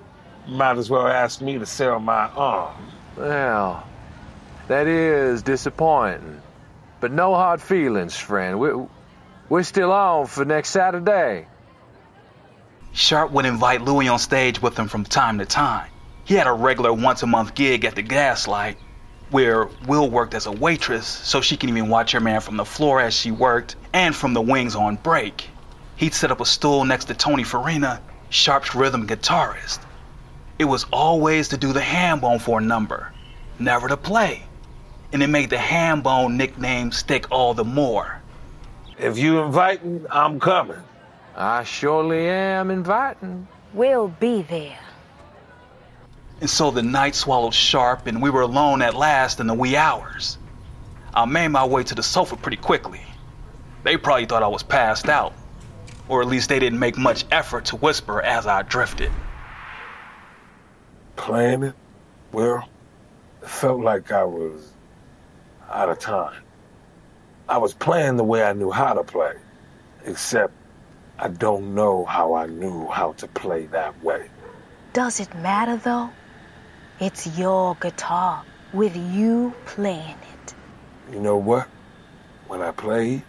might 0.47 0.77
as 0.77 0.89
well 0.89 1.07
ask 1.07 1.41
me 1.41 1.57
to 1.57 1.65
sell 1.65 1.99
my 1.99 2.27
arm. 2.27 2.75
Well, 3.17 3.83
that 4.67 4.87
is 4.87 5.43
disappointing. 5.43 6.41
But 6.99 7.11
no 7.11 7.35
hard 7.35 7.61
feelings, 7.61 8.15
friend. 8.15 8.59
We're, 8.59 8.87
we're 9.49 9.63
still 9.63 9.91
on 9.91 10.27
for 10.27 10.45
next 10.45 10.69
Saturday. 10.69 11.47
Sharpe 12.93 13.31
would 13.31 13.45
invite 13.45 13.81
Louis 13.81 14.07
on 14.07 14.19
stage 14.19 14.61
with 14.61 14.77
him 14.77 14.87
from 14.87 15.03
time 15.03 15.39
to 15.39 15.45
time. 15.45 15.89
He 16.25 16.35
had 16.35 16.47
a 16.47 16.53
regular 16.53 16.93
once 16.93 17.23
a 17.23 17.27
month 17.27 17.55
gig 17.55 17.85
at 17.85 17.95
the 17.95 18.01
Gaslight, 18.01 18.77
where 19.31 19.67
Will 19.87 20.09
worked 20.09 20.35
as 20.35 20.45
a 20.45 20.51
waitress 20.51 21.07
so 21.07 21.41
she 21.41 21.57
can 21.57 21.69
even 21.69 21.89
watch 21.89 22.11
her 22.11 22.19
man 22.19 22.39
from 22.39 22.55
the 22.55 22.65
floor 22.65 23.01
as 23.01 23.13
she 23.13 23.31
worked 23.31 23.75
and 23.93 24.15
from 24.15 24.33
the 24.33 24.41
wings 24.41 24.75
on 24.75 24.95
break. 24.95 25.49
He'd 25.95 26.13
set 26.13 26.31
up 26.31 26.39
a 26.39 26.45
stool 26.45 26.85
next 26.85 27.05
to 27.05 27.13
Tony 27.13 27.43
Farina, 27.43 27.99
Sharpe's 28.29 28.75
rhythm 28.75 29.07
guitarist. 29.07 29.79
It 30.59 30.65
was 30.65 30.85
always 30.91 31.47
to 31.49 31.57
do 31.57 31.73
the 31.73 31.79
hambone 31.79 32.39
for 32.39 32.59
a 32.59 32.61
number, 32.61 33.11
never 33.59 33.87
to 33.87 33.97
play. 33.97 34.43
And 35.11 35.21
it 35.23 35.27
made 35.27 35.49
the 35.49 35.57
hambone 35.57 36.35
nickname 36.35 36.91
stick 36.91 37.31
all 37.31 37.53
the 37.53 37.63
more. 37.63 38.21
If 38.97 39.17
you 39.17 39.39
inviting, 39.39 40.05
I'm 40.09 40.39
coming. 40.39 40.81
I 41.35 41.63
surely 41.63 42.29
am 42.29 42.69
inviting. 42.69 43.47
We'll 43.73 44.07
be 44.07 44.43
there. 44.43 44.79
And 46.41 46.49
so 46.49 46.71
the 46.71 46.83
night 46.83 47.15
swallowed 47.15 47.53
Sharpe, 47.53 48.07
and 48.07 48.21
we 48.21 48.29
were 48.29 48.41
alone 48.41 48.81
at 48.81 48.95
last 48.95 49.39
in 49.39 49.47
the 49.47 49.53
wee 49.53 49.75
hours. 49.75 50.37
I 51.13 51.25
made 51.25 51.49
my 51.49 51.65
way 51.65 51.83
to 51.83 51.95
the 51.95 52.03
sofa 52.03 52.35
pretty 52.35 52.57
quickly. 52.57 53.01
They 53.83 53.97
probably 53.97 54.25
thought 54.25 54.43
I 54.43 54.47
was 54.47 54.63
passed 54.63 55.09
out, 55.09 55.33
or 56.07 56.21
at 56.21 56.27
least 56.27 56.49
they 56.49 56.59
didn't 56.59 56.79
make 56.79 56.97
much 56.97 57.25
effort 57.31 57.65
to 57.65 57.75
whisper 57.77 58.21
as 58.21 58.45
I 58.45 58.61
drifted. 58.63 59.11
Playing 61.23 61.63
it? 61.63 61.75
Well, 62.33 62.67
it 63.41 63.47
felt 63.47 63.79
like 63.79 64.11
I 64.11 64.25
was 64.25 64.73
out 65.71 65.87
of 65.87 65.97
time. 65.97 66.43
I 67.47 67.59
was 67.59 67.73
playing 67.73 68.17
the 68.17 68.25
way 68.25 68.43
I 68.43 68.51
knew 68.51 68.71
how 68.71 68.93
to 68.93 69.05
play, 69.05 69.35
except 70.03 70.53
I 71.17 71.29
don't 71.29 71.75
know 71.75 72.03
how 72.03 72.33
I 72.33 72.47
knew 72.47 72.89
how 72.89 73.13
to 73.13 73.27
play 73.29 73.67
that 73.67 74.03
way. 74.03 74.29
Does 74.91 75.21
it 75.21 75.33
matter, 75.35 75.77
though? 75.77 76.09
It's 76.99 77.39
your 77.39 77.75
guitar 77.75 78.43
with 78.73 78.93
you 78.97 79.53
playing 79.65 80.17
it. 80.33 80.53
You 81.09 81.21
know 81.21 81.37
what? 81.37 81.69
When 82.49 82.61
I 82.61 82.71
played, 82.71 83.23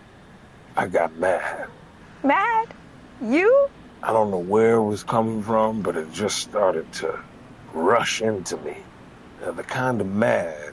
I 0.76 0.88
got 0.88 1.14
mad. 1.18 1.68
Mad? 2.24 2.74
You? 3.22 3.68
I 4.02 4.12
don't 4.12 4.32
know 4.32 4.38
where 4.38 4.74
it 4.74 4.84
was 4.84 5.04
coming 5.04 5.44
from, 5.44 5.82
but 5.82 5.94
it 5.96 6.12
just 6.12 6.38
started 6.38 6.92
to 6.94 7.22
rush 7.74 8.22
into 8.22 8.56
me. 8.58 8.76
Now, 9.40 9.50
the 9.50 9.62
kind 9.62 10.00
of 10.00 10.06
mad 10.06 10.72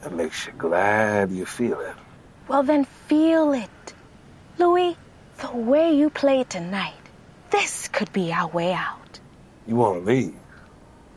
that 0.00 0.12
makes 0.12 0.46
you 0.46 0.52
glad 0.52 1.30
you 1.30 1.44
feel 1.44 1.80
it. 1.80 1.94
Well, 2.48 2.62
then 2.62 2.84
feel 2.84 3.52
it. 3.52 3.94
Louis, 4.56 4.96
the 5.38 5.54
way 5.54 5.94
you 5.94 6.08
played 6.08 6.48
tonight, 6.48 6.94
this 7.50 7.88
could 7.88 8.12
be 8.12 8.32
our 8.32 8.48
way 8.48 8.72
out. 8.72 9.20
You 9.66 9.76
want 9.76 10.04
to 10.04 10.12
leave? 10.12 10.34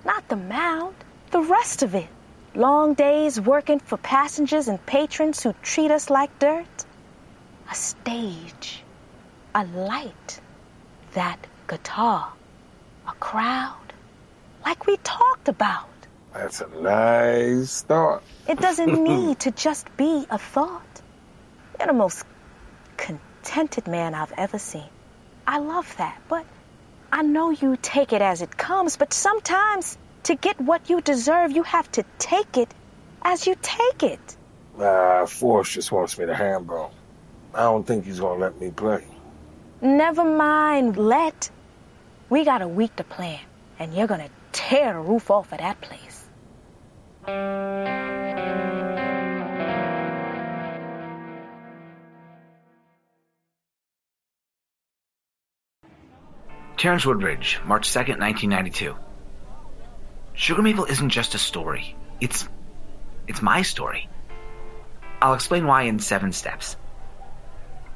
Not 0.04 0.28
the 0.28 0.36
mound, 0.36 0.96
the 1.32 1.42
rest 1.42 1.84
of 1.84 1.94
it. 1.96 2.08
Long 2.56 2.96
days 2.96 3.40
working 3.40 3.80
for 3.80 3.98
passengers 3.98 4.68
and 4.68 4.84
patrons 4.86 5.44
who 5.44 5.54
treat 5.62 5.92
us 5.92 6.10
like 6.10 6.38
dirt. 6.40 6.86
A 7.72 7.76
stage, 7.76 8.84
a 9.54 9.64
light, 9.66 10.42
that 11.14 11.46
guitar, 11.68 12.34
a 13.08 13.12
crowd, 13.14 13.89
like 14.66 14.88
we 14.88 14.98
talked 14.98 15.48
about. 15.48 15.90
That's 16.34 16.62
a 16.62 16.68
nice 16.82 17.82
thought. 17.82 18.24
It 18.48 18.60
doesn't 18.60 19.04
need 19.04 19.40
to 19.42 19.52
just 19.52 19.96
be 19.98 20.26
a 20.30 20.38
thought. 20.38 21.02
You're 21.80 21.88
the 21.88 21.94
most 21.94 22.26
contented 22.98 23.88
man 23.88 24.14
I've 24.14 24.34
ever 24.38 24.60
seen. 24.60 24.90
I 25.48 25.60
love 25.60 25.96
that, 25.98 26.22
but 26.28 26.46
I 27.12 27.24
know 27.24 27.50
you 27.50 27.78
take 27.82 28.14
it 28.14 28.22
as 28.22 28.42
it 28.42 28.56
comes, 28.58 28.98
but 28.98 29.14
sometimes 29.14 29.98
to 30.24 30.36
get 30.36 30.60
what 30.62 30.90
you 30.90 31.02
deserve, 31.02 31.52
you 31.52 31.64
have 31.64 31.92
to 31.94 32.04
take 32.20 32.58
it 32.58 32.72
as 33.24 33.48
you 33.48 33.56
take 33.62 34.04
it. 34.04 34.38
Nah, 34.78 35.26
Forrest 35.26 35.72
just 35.72 35.92
wants 35.92 36.18
me 36.18 36.26
to 36.26 36.34
hambone. 36.34 36.92
I 37.54 37.64
don't 37.64 37.86
think 37.86 38.06
he's 38.06 38.20
gonna 38.20 38.40
let 38.40 38.60
me 38.62 38.70
play. 38.70 39.06
Never 39.82 40.24
mind, 40.24 40.98
let. 40.98 41.50
We 42.30 42.46
got 42.46 42.62
a 42.62 42.68
week 42.68 42.96
to 42.98 43.04
plan, 43.04 43.40
and 43.80 43.94
you're 43.94 44.08
gonna 44.08 44.30
tear 44.60 44.94
the 44.94 45.00
roof 45.00 45.32
off 45.32 45.52
of 45.54 45.60
that 45.60 45.80
place. 45.80 46.28
Terrence 56.78 57.06
Woodridge, 57.06 57.60
March 57.66 57.90
2nd, 57.90 58.20
1992. 58.20 58.96
Sugar 60.34 60.62
Maple 60.62 60.86
isn't 60.86 61.10
just 61.10 61.36
a 61.36 61.38
story. 61.38 61.96
It's 62.22 62.48
it's 63.28 63.42
my 63.42 63.62
story. 63.62 64.08
I'll 65.22 65.34
explain 65.34 65.68
why 65.68 65.84
in 65.84 66.00
7 66.00 66.32
steps. 66.32 66.78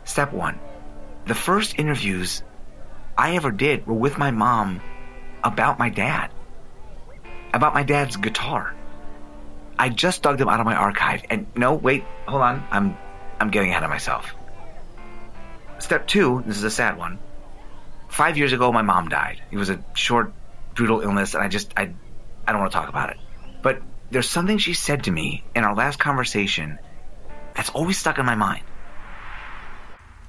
Step 0.04 0.34
1. 0.34 0.60
The 1.26 1.36
first 1.36 1.80
interviews 1.80 2.44
I 3.18 3.36
ever 3.36 3.52
did 3.52 3.88
were 3.88 3.94
with 3.94 4.18
my 4.18 4.32
mom 4.32 4.82
about 5.44 5.80
my 5.80 5.90
dad. 5.90 6.33
About 7.54 7.74
my 7.74 7.84
dad's 7.84 8.16
guitar. 8.16 8.74
I 9.78 9.90
just 9.90 10.22
dug 10.24 10.38
them 10.38 10.50
out 10.50 10.60
of 10.60 10.66
my 10.66 10.76
archive 10.76 11.24
and 11.30 11.48
no, 11.56 11.74
wait, 11.74 12.04
hold 12.28 12.42
on. 12.42 12.66
I'm 12.72 12.98
I'm 13.40 13.50
getting 13.50 13.70
ahead 13.72 13.84
of 13.84 13.90
myself. 13.90 14.34
Step 15.80 16.08
2, 16.08 16.44
this 16.46 16.58
is 16.58 16.64
a 16.64 16.72
sad 16.72 16.98
one 16.98 17.20
five 18.14 18.38
years 18.38 18.54
ago, 18.54 18.72
my 18.72 18.84
mom 18.84 19.10
died. 19.10 19.42
It 19.50 19.58
was 19.58 19.72
a 19.72 19.84
short, 19.96 20.32
brutal 20.76 21.02
illness, 21.02 21.34
and 21.34 21.44
I 21.44 21.48
just, 21.48 21.74
I, 21.76 21.94
I 22.48 22.52
don't 22.52 22.62
want 22.62 22.72
to 22.72 22.78
talk 22.78 22.90
about 22.90 23.10
it. 23.10 23.18
But 23.64 23.82
there's 24.12 24.30
something 24.30 24.60
she 24.60 24.76
said 24.76 25.06
to 25.06 25.12
me 25.12 25.44
in 25.56 25.64
our 25.64 25.74
last 25.74 25.98
conversation 25.98 26.78
that's 27.56 27.72
always 27.72 27.98
stuck 27.98 28.20
in 28.20 28.26
my 28.26 28.36
mind. 28.36 28.64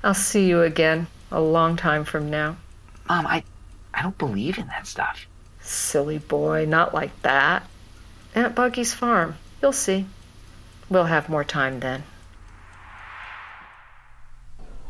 I'll 0.03 0.15
see 0.15 0.49
you 0.49 0.63
again 0.63 1.07
a 1.31 1.41
long 1.41 1.77
time 1.77 2.05
from 2.05 2.31
now. 2.31 2.57
Mom, 3.07 3.27
I, 3.27 3.45
I 3.93 4.03
don't 4.03 4.17
believe 4.17 4.57
in 4.57 4.67
that 4.69 4.87
stuff. 4.87 5.27
Silly 5.65 6.19
boy, 6.19 6.67
not 6.67 6.93
like 6.93 7.23
that. 7.23 7.67
Aunt 8.35 8.55
Buggy's 8.55 8.93
farm. 8.93 9.37
You'll 9.63 9.73
see. 9.73 10.07
We'll 10.91 11.05
have 11.05 11.31
more 11.31 11.43
time 11.43 11.81
then. 11.81 12.03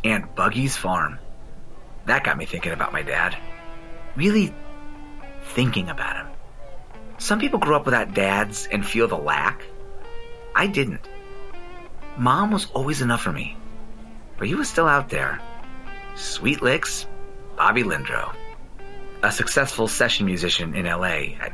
Aunt 0.02 0.34
Buggy's 0.34 0.76
farm. 0.76 1.18
That 2.06 2.24
got 2.24 2.36
me 2.36 2.44
thinking 2.44 2.72
about 2.72 2.92
my 2.92 3.02
dad. 3.02 3.36
Really 4.16 4.52
thinking 5.44 5.88
about 5.88 6.16
him. 6.16 6.26
Some 7.18 7.38
people 7.38 7.60
grow 7.60 7.76
up 7.76 7.86
without 7.86 8.12
dads 8.12 8.66
and 8.66 8.84
feel 8.84 9.06
the 9.06 9.16
lack. 9.16 9.62
I 10.56 10.66
didn't. 10.66 11.00
Mom 12.16 12.50
was 12.50 12.66
always 12.72 13.00
enough 13.00 13.22
for 13.22 13.32
me. 13.32 13.56
But 14.36 14.48
he 14.48 14.56
was 14.56 14.68
still 14.68 14.88
out 14.88 15.08
there. 15.08 15.40
Sweet 16.16 16.62
Licks, 16.62 17.06
Bobby 17.56 17.84
Lindro. 17.84 18.34
A 19.24 19.32
successful 19.32 19.88
session 19.88 20.26
musician 20.26 20.74
in 20.74 20.84
LA. 20.84 21.06
I, 21.06 21.50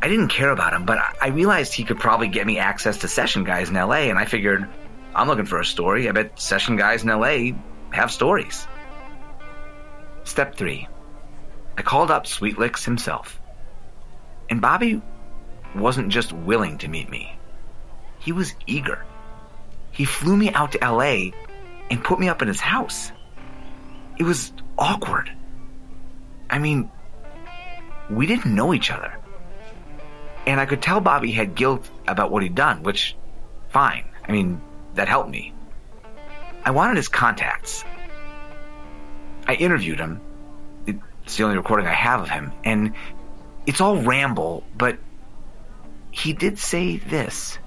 I 0.00 0.08
didn't 0.08 0.28
care 0.28 0.48
about 0.48 0.72
him, 0.72 0.86
but 0.86 0.98
I 1.20 1.28
realized 1.28 1.74
he 1.74 1.84
could 1.84 2.00
probably 2.00 2.28
get 2.28 2.46
me 2.46 2.58
access 2.58 2.96
to 2.98 3.08
session 3.08 3.44
guys 3.44 3.68
in 3.68 3.74
LA, 3.74 4.08
and 4.08 4.18
I 4.18 4.24
figured, 4.24 4.66
I'm 5.14 5.28
looking 5.28 5.44
for 5.44 5.60
a 5.60 5.66
story. 5.66 6.08
I 6.08 6.12
bet 6.12 6.40
session 6.40 6.76
guys 6.76 7.02
in 7.02 7.10
LA 7.10 7.52
have 7.90 8.10
stories. 8.10 8.66
Step 10.24 10.54
3. 10.56 10.88
I 11.76 11.82
called 11.82 12.10
up 12.10 12.26
Sweet 12.26 12.58
Licks 12.58 12.86
himself. 12.86 13.38
And 14.48 14.62
Bobby 14.62 15.02
wasn't 15.74 16.08
just 16.08 16.32
willing 16.32 16.78
to 16.78 16.88
meet 16.88 17.10
me, 17.10 17.36
he 18.18 18.32
was 18.32 18.54
eager. 18.66 19.04
He 19.90 20.06
flew 20.06 20.38
me 20.38 20.50
out 20.54 20.72
to 20.72 20.78
LA 20.78 21.32
and 21.90 22.02
put 22.02 22.18
me 22.18 22.30
up 22.30 22.40
in 22.40 22.48
his 22.48 22.60
house. 22.60 23.12
It 24.18 24.22
was 24.22 24.54
awkward. 24.78 25.30
I 26.52 26.58
mean, 26.58 26.90
we 28.10 28.26
didn't 28.26 28.54
know 28.54 28.74
each 28.74 28.90
other. 28.90 29.16
And 30.46 30.60
I 30.60 30.66
could 30.66 30.82
tell 30.82 31.00
Bobby 31.00 31.32
had 31.32 31.54
guilt 31.54 31.88
about 32.06 32.30
what 32.30 32.42
he'd 32.42 32.54
done, 32.54 32.82
which, 32.82 33.16
fine. 33.70 34.04
I 34.28 34.32
mean, 34.32 34.60
that 34.94 35.08
helped 35.08 35.30
me. 35.30 35.54
I 36.62 36.72
wanted 36.72 36.96
his 36.96 37.08
contacts. 37.08 37.84
I 39.46 39.54
interviewed 39.54 39.98
him. 39.98 40.20
It's 40.86 41.36
the 41.36 41.44
only 41.44 41.56
recording 41.56 41.86
I 41.86 41.94
have 41.94 42.20
of 42.20 42.28
him. 42.28 42.52
And 42.64 42.94
it's 43.64 43.80
all 43.80 43.96
ramble, 43.96 44.62
but 44.76 44.98
he 46.10 46.34
did 46.34 46.58
say 46.58 46.98
this. 46.98 47.58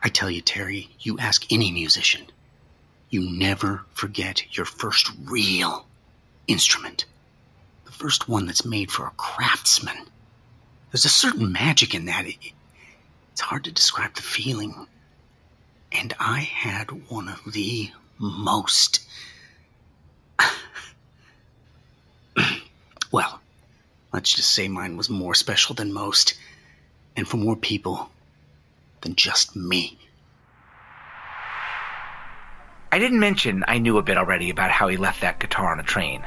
I 0.00 0.08
tell 0.10 0.30
you, 0.30 0.42
Terry, 0.42 0.90
you 1.00 1.18
ask 1.18 1.50
any 1.52 1.72
musician, 1.72 2.26
you 3.10 3.28
never 3.36 3.82
forget 3.94 4.56
your 4.56 4.66
first 4.66 5.10
real 5.24 5.86
instrument. 6.46 7.04
The 7.84 7.92
first 7.92 8.28
one 8.28 8.46
that's 8.46 8.64
made 8.64 8.90
for 8.90 9.06
a 9.06 9.12
craftsman. 9.16 9.96
There's 10.90 11.04
a 11.04 11.10
certain 11.10 11.52
magic 11.52 11.94
in 11.94 12.06
that. 12.06 12.26
It, 12.26 12.36
it's 13.32 13.40
hard 13.40 13.64
to 13.64 13.72
describe 13.72 14.14
the 14.14 14.22
feeling. 14.22 14.86
And 15.92 16.14
I 16.18 16.40
had 16.40 17.10
one 17.10 17.28
of 17.28 17.52
the 17.52 17.90
most. 18.18 19.06
well, 23.12 23.40
let's 24.12 24.32
just 24.32 24.52
say 24.52 24.68
mine 24.68 24.96
was 24.96 25.10
more 25.10 25.34
special 25.34 25.74
than 25.74 25.92
most, 25.92 26.34
and 27.16 27.28
for 27.28 27.36
more 27.36 27.56
people 27.56 28.10
than 29.02 29.14
just 29.14 29.54
me. 29.54 29.98
I 32.90 32.98
didn't 32.98 33.20
mention 33.20 33.64
I 33.68 33.78
knew 33.78 33.98
a 33.98 34.02
bit 34.02 34.16
already 34.16 34.48
about 34.48 34.70
how 34.70 34.88
he 34.88 34.96
left 34.96 35.20
that 35.20 35.38
guitar 35.38 35.70
on 35.70 35.80
a 35.80 35.82
train. 35.82 36.24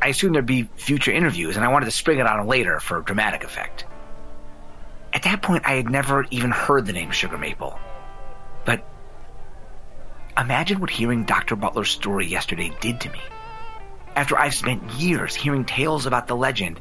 I 0.00 0.08
assumed 0.08 0.34
there'd 0.34 0.46
be 0.46 0.68
future 0.76 1.10
interviews, 1.10 1.56
and 1.56 1.64
I 1.64 1.68
wanted 1.68 1.86
to 1.86 1.92
spring 1.92 2.18
it 2.18 2.26
on 2.26 2.46
later 2.46 2.78
for 2.80 3.00
dramatic 3.00 3.44
effect. 3.44 3.84
At 5.12 5.22
that 5.24 5.42
point, 5.42 5.64
I 5.66 5.74
had 5.74 5.90
never 5.90 6.26
even 6.30 6.50
heard 6.50 6.86
the 6.86 6.92
name 6.92 7.10
Sugar 7.10 7.38
Maple. 7.38 7.78
But 8.64 8.84
imagine 10.36 10.80
what 10.80 10.90
hearing 10.90 11.24
Dr. 11.24 11.56
Butler's 11.56 11.90
story 11.90 12.26
yesterday 12.26 12.72
did 12.80 13.00
to 13.00 13.10
me. 13.10 13.20
After 14.14 14.38
I've 14.38 14.54
spent 14.54 14.92
years 14.92 15.34
hearing 15.34 15.64
tales 15.64 16.06
about 16.06 16.26
the 16.26 16.36
legend, 16.36 16.80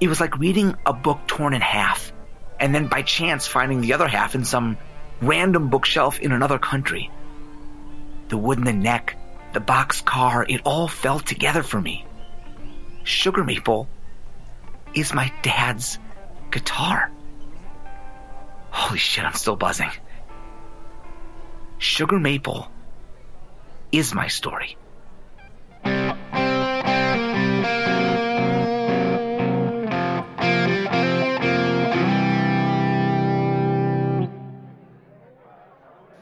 it 0.00 0.08
was 0.08 0.20
like 0.20 0.38
reading 0.38 0.76
a 0.86 0.92
book 0.92 1.20
torn 1.26 1.54
in 1.54 1.60
half, 1.60 2.12
and 2.58 2.74
then 2.74 2.86
by 2.88 3.02
chance 3.02 3.46
finding 3.46 3.80
the 3.80 3.94
other 3.94 4.08
half 4.08 4.34
in 4.34 4.44
some 4.44 4.78
random 5.20 5.68
bookshelf 5.68 6.20
in 6.20 6.32
another 6.32 6.58
country. 6.58 7.10
The 8.28 8.38
wood 8.38 8.58
in 8.58 8.64
the 8.64 8.72
neck, 8.72 9.16
the 9.52 9.60
box 9.60 10.00
car, 10.00 10.46
it 10.48 10.62
all 10.64 10.88
fell 10.88 11.20
together 11.20 11.62
for 11.62 11.80
me. 11.80 12.04
Sugar 13.04 13.44
Maple 13.44 13.88
is 14.94 15.14
my 15.14 15.32
dad's 15.42 15.98
guitar. 16.50 17.10
Holy 18.70 18.98
shit, 18.98 19.24
I'm 19.24 19.34
still 19.34 19.56
buzzing. 19.56 19.90
Sugar 21.78 22.18
Maple 22.18 22.70
is 23.92 24.14
my 24.14 24.28
story. 24.28 24.76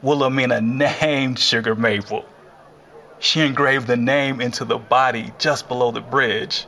Wilhelmina 0.01 0.61
named 0.61 1.37
Sugar 1.37 1.75
Maple. 1.75 2.25
She 3.19 3.41
engraved 3.41 3.87
the 3.87 3.97
name 3.97 4.39
into 4.39 4.63
the 4.63 4.77
body 4.77 5.33
just 5.39 5.67
below 5.67 5.91
the 5.91 5.99
bridge, 5.99 6.65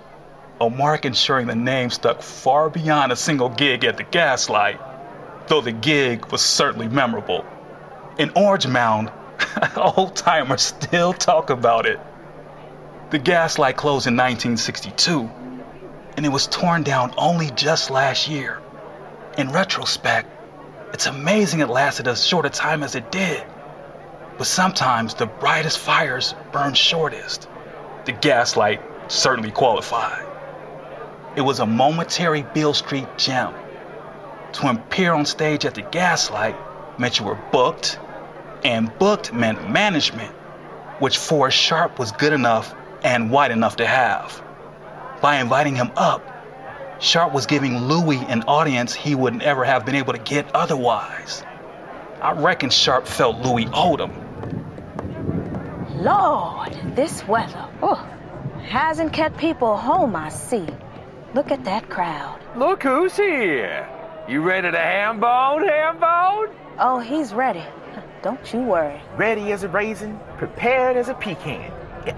a 0.59 0.69
mark 0.69 1.05
ensuring 1.05 1.47
the 1.47 1.55
name 1.55 1.89
stuck 1.89 2.21
far 2.21 2.69
beyond 2.69 3.13
a 3.13 3.15
single 3.15 3.47
gig 3.47 3.85
at 3.85 3.95
the 3.95 4.03
Gaslight, 4.03 4.79
though 5.47 5.61
the 5.61 5.71
gig 5.71 6.25
was 6.25 6.41
certainly 6.41 6.89
memorable. 6.89 7.45
In 8.17 8.31
Orange 8.35 8.67
Mound, 8.67 9.11
old 9.77 10.17
timers 10.17 10.61
still 10.61 11.13
talk 11.13 11.49
about 11.49 11.85
it. 11.85 12.01
The 13.11 13.19
Gaslight 13.19 13.77
closed 13.77 14.07
in 14.07 14.17
1962, 14.17 15.31
and 16.17 16.25
it 16.25 16.29
was 16.29 16.47
torn 16.47 16.83
down 16.83 17.13
only 17.17 17.49
just 17.51 17.89
last 17.89 18.27
year. 18.27 18.59
In 19.37 19.53
retrospect, 19.53 20.29
it's 20.93 21.05
amazing 21.05 21.61
it 21.61 21.69
lasted 21.69 22.09
as 22.09 22.27
short 22.27 22.45
a 22.45 22.49
time 22.49 22.83
as 22.83 22.95
it 22.95 23.09
did. 23.09 23.41
But 24.37 24.47
sometimes 24.47 25.13
the 25.13 25.25
brightest 25.25 25.79
fires 25.79 26.33
burn 26.51 26.73
shortest. 26.73 27.47
The 28.05 28.11
Gaslight 28.11 28.81
certainly 29.07 29.51
qualified. 29.51 30.25
It 31.35 31.41
was 31.41 31.59
a 31.59 31.65
momentary 31.65 32.43
Beale 32.53 32.73
Street 32.73 33.07
gem. 33.17 33.53
To 34.53 34.69
appear 34.69 35.13
on 35.13 35.25
stage 35.25 35.65
at 35.65 35.75
the 35.75 35.81
Gaslight 35.81 36.55
meant 36.99 37.19
you 37.19 37.25
were 37.25 37.39
booked, 37.51 37.99
and 38.63 38.91
booked 38.99 39.33
meant 39.33 39.69
management, 39.69 40.33
which 40.99 41.17
Forrest 41.17 41.57
Sharpe 41.57 41.97
was 41.97 42.11
good 42.11 42.33
enough 42.33 42.75
and 43.03 43.31
white 43.31 43.51
enough 43.51 43.77
to 43.77 43.87
have. 43.87 44.41
By 45.21 45.37
inviting 45.37 45.75
him 45.75 45.91
up, 45.95 46.21
Sharpe 46.99 47.33
was 47.33 47.45
giving 47.45 47.77
Louis 47.87 48.17
an 48.27 48.43
audience 48.43 48.93
he 48.93 49.15
would 49.15 49.35
never 49.35 49.63
have 49.63 49.85
been 49.85 49.95
able 49.95 50.13
to 50.13 50.19
get 50.19 50.53
otherwise. 50.53 51.43
I 52.21 52.33
reckon 52.33 52.69
Sharpe 52.69 53.07
felt 53.07 53.37
Louis 53.39 53.67
owed 53.73 53.99
him. 53.99 54.11
Lord, 56.03 56.73
this 56.95 57.27
weather, 57.27 57.67
oh, 57.81 58.07
hasn't 58.63 59.11
kept 59.11 59.37
people 59.37 59.75
home, 59.75 60.15
I 60.15 60.29
see. 60.29 60.67
Look 61.33 61.51
at 61.51 61.63
that 61.65 61.89
crowd. 61.89 62.39
Look 62.55 62.83
who's 62.83 63.15
here. 63.15 63.89
You 64.27 64.41
ready 64.41 64.69
to 64.69 64.77
hambone, 64.77 65.67
hambone? 65.67 66.53
Oh, 66.77 66.99
he's 66.99 67.33
ready. 67.33 67.63
Don't 68.21 68.53
you 68.53 68.61
worry. 68.61 69.01
Ready 69.15 69.51
as 69.51 69.63
a 69.63 69.67
raisin, 69.67 70.19
prepared 70.37 70.97
as 70.97 71.09
a 71.09 71.15
pecan, 71.15 71.71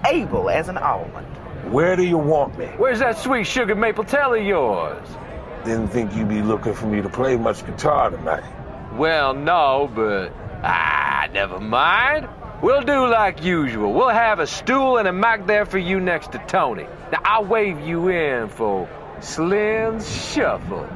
able 0.06 0.50
as 0.50 0.68
an 0.68 0.76
almond. 0.76 1.26
Where 1.72 1.96
do 1.96 2.04
you 2.04 2.18
want 2.18 2.58
me? 2.58 2.66
Where's 2.76 2.98
that 2.98 3.16
sweet 3.16 3.46
sugar 3.46 3.74
maple 3.74 4.04
Tele 4.04 4.40
of 4.40 4.46
yours? 4.46 5.08
Didn't 5.64 5.88
think 5.88 6.14
you'd 6.14 6.28
be 6.28 6.42
looking 6.42 6.74
for 6.74 6.86
me 6.86 7.00
to 7.00 7.08
play 7.08 7.38
much 7.38 7.64
guitar 7.64 8.10
tonight. 8.10 8.44
Well, 8.96 9.34
no, 9.34 9.90
but. 9.94 10.32
Ah, 10.62 11.28
never 11.32 11.58
mind. 11.60 12.28
We'll 12.62 12.82
do 12.82 13.06
like 13.08 13.42
usual. 13.42 13.92
We'll 13.92 14.08
have 14.08 14.38
a 14.38 14.46
stool 14.46 14.98
and 14.98 15.08
a 15.08 15.12
mic 15.12 15.46
there 15.46 15.66
for 15.66 15.78
you 15.78 16.00
next 16.00 16.32
to 16.32 16.38
Tony. 16.46 16.86
Now, 17.12 17.20
I'll 17.24 17.44
wave 17.44 17.80
you 17.80 18.08
in 18.08 18.48
for 18.48 18.88
Slim's 19.20 20.08
Shuffle. 20.32 20.88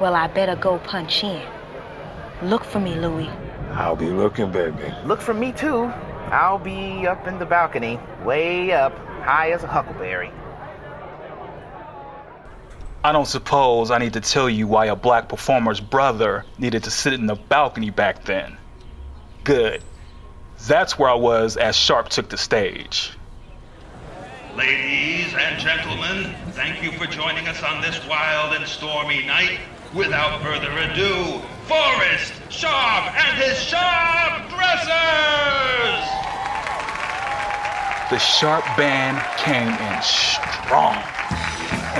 Well, 0.00 0.14
I 0.14 0.28
better 0.28 0.56
go 0.56 0.78
punch 0.78 1.24
in. 1.24 1.42
Look 2.42 2.64
for 2.64 2.80
me, 2.80 2.94
Louis. 2.94 3.28
I'll 3.72 3.96
be 3.96 4.08
looking, 4.08 4.50
baby. 4.50 4.94
Look 5.04 5.20
for 5.20 5.34
me 5.34 5.52
too. 5.52 5.84
I'll 6.30 6.58
be 6.58 7.06
up 7.06 7.26
in 7.26 7.38
the 7.38 7.46
balcony, 7.46 7.98
way 8.24 8.72
up, 8.72 8.96
high 9.22 9.50
as 9.50 9.62
a 9.64 9.66
huckleberry. 9.66 10.30
I 13.02 13.12
don't 13.12 13.26
suppose 13.26 13.90
I 13.90 13.98
need 13.98 14.12
to 14.12 14.20
tell 14.20 14.48
you 14.50 14.66
why 14.66 14.86
a 14.86 14.96
black 14.96 15.28
performer's 15.28 15.80
brother 15.80 16.44
needed 16.58 16.84
to 16.84 16.90
sit 16.90 17.14
in 17.14 17.26
the 17.26 17.34
balcony 17.34 17.88
back 17.88 18.24
then. 18.24 18.58
Good. 19.42 19.82
That's 20.66 20.98
where 20.98 21.08
I 21.08 21.14
was 21.14 21.56
as 21.56 21.74
Sharpe 21.76 22.10
took 22.10 22.28
the 22.28 22.36
stage. 22.36 23.12
Ladies 24.54 25.32
and 25.32 25.58
gentlemen, 25.58 26.34
thank 26.50 26.82
you 26.82 26.92
for 26.92 27.06
joining 27.06 27.48
us 27.48 27.62
on 27.62 27.80
this 27.80 28.06
wild 28.06 28.54
and 28.54 28.66
stormy 28.66 29.24
night. 29.24 29.60
Without 29.94 30.42
further 30.42 30.70
ado, 30.70 31.40
Forrest 31.66 32.34
Sharpe 32.50 33.16
and 33.16 33.42
his 33.42 33.58
Sharp 33.58 34.50
Dressers! 34.50 36.04
The 38.10 38.18
Sharp 38.18 38.64
band 38.76 39.18
came 39.38 39.68
in 39.68 40.02
strong, 40.02 40.96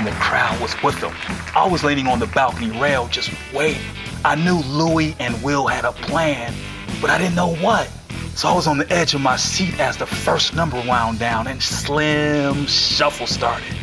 and 0.00 0.08
the 0.08 0.12
crowd 0.12 0.58
was 0.62 0.74
with 0.82 0.98
them. 1.02 1.12
I 1.54 1.68
was 1.68 1.84
leaning 1.84 2.06
on 2.06 2.20
the 2.20 2.26
balcony 2.28 2.70
rail 2.80 3.06
just 3.08 3.30
waiting. 3.52 3.82
I 4.24 4.34
knew 4.34 4.60
Louis 4.60 5.14
and 5.20 5.42
Will 5.42 5.66
had 5.66 5.84
a 5.84 5.92
plan, 5.92 6.54
but 7.02 7.10
I 7.10 7.18
didn't 7.18 7.34
know 7.34 7.54
what. 7.56 7.86
So 8.34 8.48
I 8.48 8.54
was 8.54 8.66
on 8.66 8.78
the 8.78 8.90
edge 8.90 9.12
of 9.12 9.20
my 9.20 9.36
seat 9.36 9.78
as 9.78 9.98
the 9.98 10.06
first 10.06 10.54
number 10.54 10.82
wound 10.88 11.18
down 11.18 11.46
and 11.46 11.62
Slim 11.62 12.64
Shuffle 12.66 13.26
started. 13.26 13.76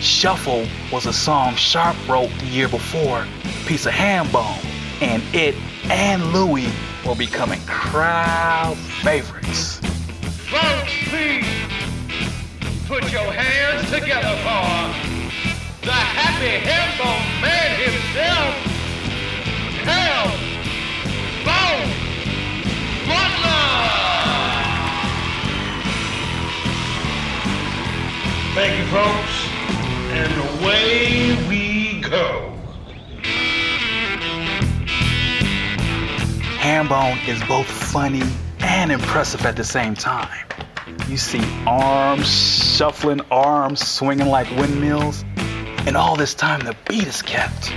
Shuffle 0.00 0.68
was 0.92 1.06
a 1.06 1.12
song 1.12 1.56
Sharpe 1.56 1.96
wrote 2.08 2.30
the 2.38 2.46
year 2.46 2.68
before, 2.68 3.26
Piece 3.66 3.86
of 3.86 3.92
Ham 3.92 4.30
Bone, 4.30 4.60
and 5.00 5.20
it 5.34 5.56
and 5.90 6.32
Louis 6.32 6.72
were 7.04 7.16
becoming 7.16 7.60
crowd 7.66 8.76
favorites. 9.02 9.80
Folks, 10.48 10.92
please 11.08 11.44
put 12.86 13.10
your 13.10 13.32
hands 13.32 13.90
together 13.90 14.36
for 14.44 15.13
the 15.84 15.92
happy 15.92 16.64
hambone 16.66 17.40
man 17.42 17.70
himself, 17.84 18.54
Ham 19.84 20.44
Bone 21.44 22.04
Thank 28.54 28.78
you, 28.78 28.86
folks. 28.86 29.48
And 30.12 30.62
away 30.62 31.36
we 31.48 32.00
go. 32.00 32.56
Hambone 36.60 37.26
is 37.26 37.42
both 37.48 37.66
funny 37.66 38.22
and 38.60 38.92
impressive 38.92 39.44
at 39.44 39.56
the 39.56 39.64
same 39.64 39.94
time. 39.94 40.46
You 41.08 41.16
see 41.16 41.42
arms 41.66 42.28
shuffling, 42.76 43.22
arms 43.32 43.84
swinging 43.84 44.28
like 44.28 44.48
windmills, 44.56 45.24
and 45.86 45.96
all 45.96 46.16
this 46.16 46.34
time 46.34 46.60
the 46.60 46.76
beat 46.88 47.06
is 47.06 47.22
kept. 47.22 47.72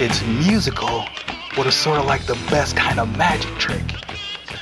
It's 0.00 0.22
musical, 0.46 1.06
but 1.56 1.66
it's 1.66 1.76
sort 1.76 1.98
of 1.98 2.04
like 2.04 2.26
the 2.26 2.34
best 2.50 2.76
kind 2.76 3.00
of 3.00 3.16
magic 3.16 3.50
trick. 3.58 3.82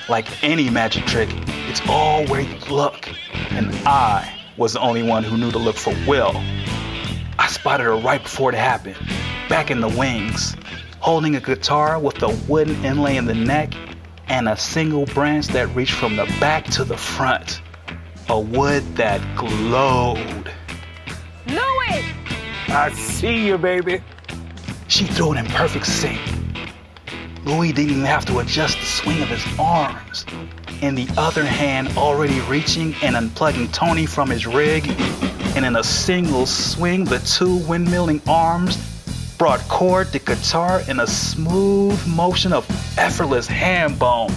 Like 0.08 0.26
any 0.44 0.70
magic 0.70 1.04
trick, 1.06 1.28
it's 1.68 1.80
all 1.88 2.24
where 2.26 2.42
you 2.42 2.56
look. 2.70 3.08
And 3.50 3.74
I 3.86 4.30
was 4.56 4.74
the 4.74 4.80
only 4.80 5.02
one 5.02 5.24
who 5.24 5.36
knew 5.36 5.50
to 5.50 5.58
look 5.58 5.76
for 5.76 5.94
Will. 6.06 6.32
I 7.38 7.48
spotted 7.48 7.84
her 7.84 7.96
right 7.96 8.22
before 8.22 8.52
it 8.52 8.56
happened, 8.56 8.96
back 9.52 9.70
in 9.70 9.82
the 9.82 9.88
wings, 9.98 10.56
holding 11.00 11.36
a 11.36 11.40
guitar 11.40 11.98
with 11.98 12.22
a 12.22 12.34
wooden 12.48 12.82
inlay 12.86 13.18
in 13.18 13.26
the 13.26 13.34
neck 13.34 13.74
and 14.28 14.48
a 14.48 14.56
single 14.56 15.04
branch 15.04 15.48
that 15.48 15.68
reached 15.76 15.92
from 15.92 16.16
the 16.16 16.24
back 16.40 16.64
to 16.64 16.84
the 16.84 16.96
front. 16.96 17.60
A 18.30 18.40
wood 18.40 18.82
that 18.96 19.20
glowed. 19.36 20.50
Louis! 21.46 22.02
I 22.68 22.94
see 22.94 23.46
you, 23.46 23.58
baby. 23.58 24.00
She 24.88 25.04
threw 25.04 25.34
it 25.34 25.38
in 25.38 25.44
perfect 25.44 25.84
sync. 25.84 26.18
Louis 27.44 27.72
didn't 27.72 27.90
even 27.90 28.04
have 28.06 28.24
to 28.24 28.38
adjust 28.38 28.78
the 28.80 28.86
swing 28.86 29.20
of 29.20 29.28
his 29.28 29.44
arms. 29.58 30.24
In 30.80 30.94
the 30.94 31.06
other 31.18 31.44
hand, 31.44 31.98
already 31.98 32.40
reaching 32.48 32.94
and 33.02 33.16
unplugging 33.16 33.70
Tony 33.70 34.06
from 34.06 34.30
his 34.30 34.46
rig, 34.46 34.88
and 35.54 35.66
in 35.66 35.76
a 35.76 35.84
single 35.84 36.46
swing, 36.46 37.04
the 37.04 37.18
two 37.18 37.58
windmilling 37.58 38.26
arms 38.26 38.91
brought 39.42 39.58
chord 39.68 40.06
to 40.12 40.20
guitar 40.20 40.82
in 40.86 41.00
a 41.00 41.06
smooth 41.08 42.00
motion 42.06 42.52
of 42.52 42.64
effortless 42.96 43.48
ham 43.48 43.92
bone. 43.98 44.30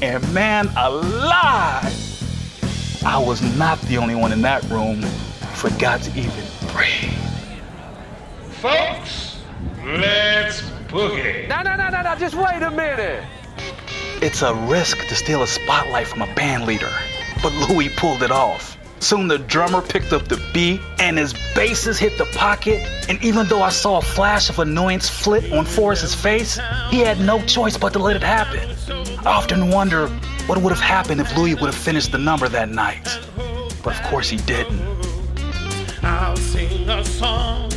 And 0.00 0.32
man 0.32 0.68
alive! 0.78 1.92
I 3.04 3.18
was 3.18 3.42
not 3.58 3.78
the 3.82 3.98
only 3.98 4.14
one 4.14 4.32
in 4.32 4.40
that 4.40 4.62
room 4.70 5.02
who 5.02 5.08
forgot 5.54 6.00
to 6.04 6.10
even 6.12 6.42
breathe. 6.72 7.12
Folks, 8.62 9.42
Let's 9.84 10.62
boogie. 10.88 11.46
No, 11.48 11.60
no, 11.60 11.76
no, 11.76 11.90
no, 11.90 12.00
no, 12.00 12.16
just 12.16 12.34
wait 12.34 12.62
a 12.62 12.70
minute. 12.70 13.24
It's 14.22 14.40
a 14.40 14.54
risk 14.54 15.06
to 15.06 15.14
steal 15.14 15.42
a 15.42 15.46
spotlight 15.46 16.06
from 16.06 16.22
a 16.22 16.34
band 16.34 16.64
leader, 16.64 16.94
but 17.42 17.52
Louis 17.68 17.90
pulled 17.90 18.22
it 18.22 18.30
off. 18.30 18.75
Soon 19.00 19.28
the 19.28 19.38
drummer 19.38 19.82
picked 19.82 20.12
up 20.12 20.26
the 20.28 20.42
beat 20.52 20.80
and 20.98 21.18
his 21.18 21.34
basses 21.54 21.98
hit 21.98 22.16
the 22.18 22.24
pocket. 22.26 22.80
And 23.08 23.22
even 23.22 23.46
though 23.46 23.62
I 23.62 23.68
saw 23.68 23.98
a 23.98 24.02
flash 24.02 24.48
of 24.48 24.58
annoyance 24.58 25.08
flit 25.08 25.52
on 25.52 25.64
Forrest's 25.64 26.14
face, 26.14 26.58
he 26.90 27.00
had 27.00 27.20
no 27.20 27.40
choice 27.42 27.76
but 27.76 27.92
to 27.92 27.98
let 27.98 28.16
it 28.16 28.22
happen. 28.22 28.76
I 29.26 29.30
often 29.30 29.70
wonder 29.70 30.08
what 30.46 30.58
would 30.58 30.72
have 30.72 30.80
happened 30.80 31.20
if 31.20 31.36
Louis 31.36 31.54
would 31.54 31.66
have 31.66 31.74
finished 31.74 32.12
the 32.12 32.18
number 32.18 32.48
that 32.48 32.68
night. 32.68 33.04
But 33.82 33.98
of 33.98 34.02
course 34.04 34.28
he 34.28 34.38
didn't. 34.38 34.80
I'll 36.02 36.36
sing 36.36 36.88
a 36.88 37.04
song 37.04 37.70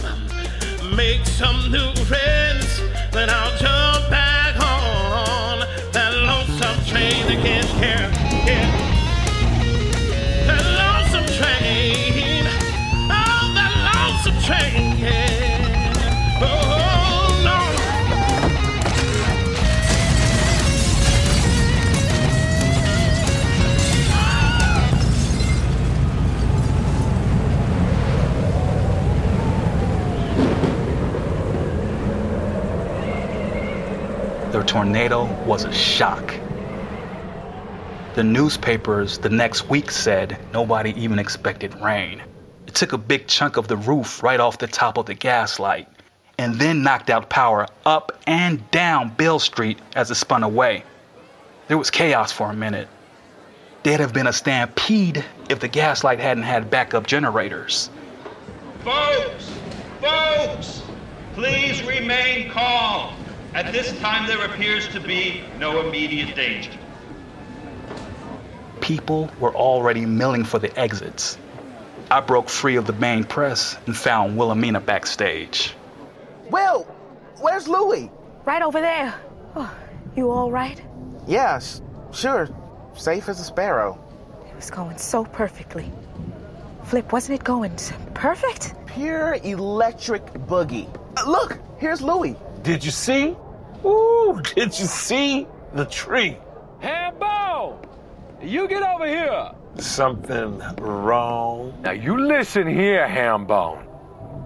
make 0.96 1.26
some 1.26 1.72
new 1.72 1.94
friends, 2.06 2.82
then 3.12 3.30
I'll 3.30 3.58
jump 3.58 3.89
The 34.52 34.64
tornado 34.64 35.26
was 35.46 35.64
a 35.64 35.72
shock. 35.72 36.34
The 38.16 38.24
newspapers 38.24 39.20
the 39.20 39.30
next 39.30 39.70
week 39.70 39.92
said 39.92 40.40
nobody 40.52 40.92
even 41.00 41.20
expected 41.20 41.80
rain. 41.80 42.24
It 42.66 42.74
took 42.74 42.94
a 42.94 42.98
big 42.98 43.28
chunk 43.28 43.58
of 43.58 43.68
the 43.68 43.78
roof 43.78 44.24
right 44.24 44.40
off 44.40 44.58
the 44.58 44.66
top 44.66 44.98
of 44.98 45.06
the 45.06 45.14
gaslight 45.14 45.88
and 46.40 46.56
then 46.56 46.82
knocked 46.82 47.12
out 47.12 47.30
power 47.30 47.68
up 47.86 48.12
and 48.26 48.72
down 48.72 49.10
Beale 49.10 49.38
Street 49.38 49.78
as 49.96 50.10
it 50.10 50.16
spun 50.16 50.42
away. 50.42 50.84
There 51.68 51.78
was 51.78 51.92
chaos 51.92 52.32
for 52.32 52.50
a 52.50 52.56
minute. 52.56 52.88
There'd 53.84 54.00
have 54.00 54.14
been 54.14 54.26
a 54.26 54.34
stampede 54.34 55.24
if 55.48 55.60
the 55.60 55.68
gaslight 55.68 56.20
hadn't 56.20 56.44
had 56.44 56.72
backup 56.72 57.06
generators. 57.06 57.92
Folks! 58.84 59.52
Folks! 60.02 60.82
Please 61.36 61.84
remain 61.84 62.50
calm. 62.50 63.14
At 63.54 63.72
this 63.74 63.98
time, 64.00 64.28
there 64.28 64.46
appears 64.46 64.88
to 64.90 65.00
be 65.00 65.42
no 65.58 65.88
immediate 65.88 66.36
danger. 66.36 66.72
People 68.80 69.30
were 69.40 69.54
already 69.56 70.06
milling 70.06 70.44
for 70.44 70.60
the 70.60 70.78
exits. 70.80 71.38
I 72.12 72.22
broke 72.22 72.50
free 72.50 72.76
of 72.76 72.86
the 72.86 72.94
main 72.94 73.24
press 73.24 73.78
and 73.86 73.96
found 73.96 74.38
Wilhelmina 74.38 74.80
backstage. 74.80 75.76
Will, 76.50 76.84
where's 77.40 77.68
Louie? 77.68 78.10
Right 78.46 78.62
over 78.62 78.82
there. 78.82 79.14
Oh, 79.56 79.72
you 80.16 80.32
all 80.32 80.52
right? 80.52 80.82
Yes, 81.28 81.82
sure. 82.12 82.50
Safe 82.96 83.30
as 83.30 83.40
a 83.40 83.44
sparrow. 83.44 84.00
It 84.48 84.56
was 84.56 84.70
going 84.70 84.98
so 84.98 85.26
perfectly. 85.26 85.92
Flip, 86.84 87.12
wasn't 87.12 87.40
it 87.40 87.44
going 87.44 87.76
perfect? 88.14 88.74
Pure 88.88 89.38
electric 89.44 90.26
boogie. 90.34 90.88
Uh, 91.18 91.30
look, 91.30 91.60
here's 91.78 92.02
Louie. 92.02 92.36
Did 92.62 92.84
you 92.84 92.92
see? 92.92 93.36
Ooh, 93.86 94.42
did 94.56 94.78
you 94.78 94.86
see 94.86 95.48
the 95.74 95.86
tree? 95.86 96.38
Hambo! 96.80 97.80
You 98.42 98.68
get 98.68 98.84
over 98.84 99.08
here! 99.08 99.52
Something 99.78 100.62
wrong? 100.80 101.74
Now 101.82 101.92
you 101.92 102.20
listen 102.28 102.68
here, 102.68 103.08
Hambone. 103.08 103.86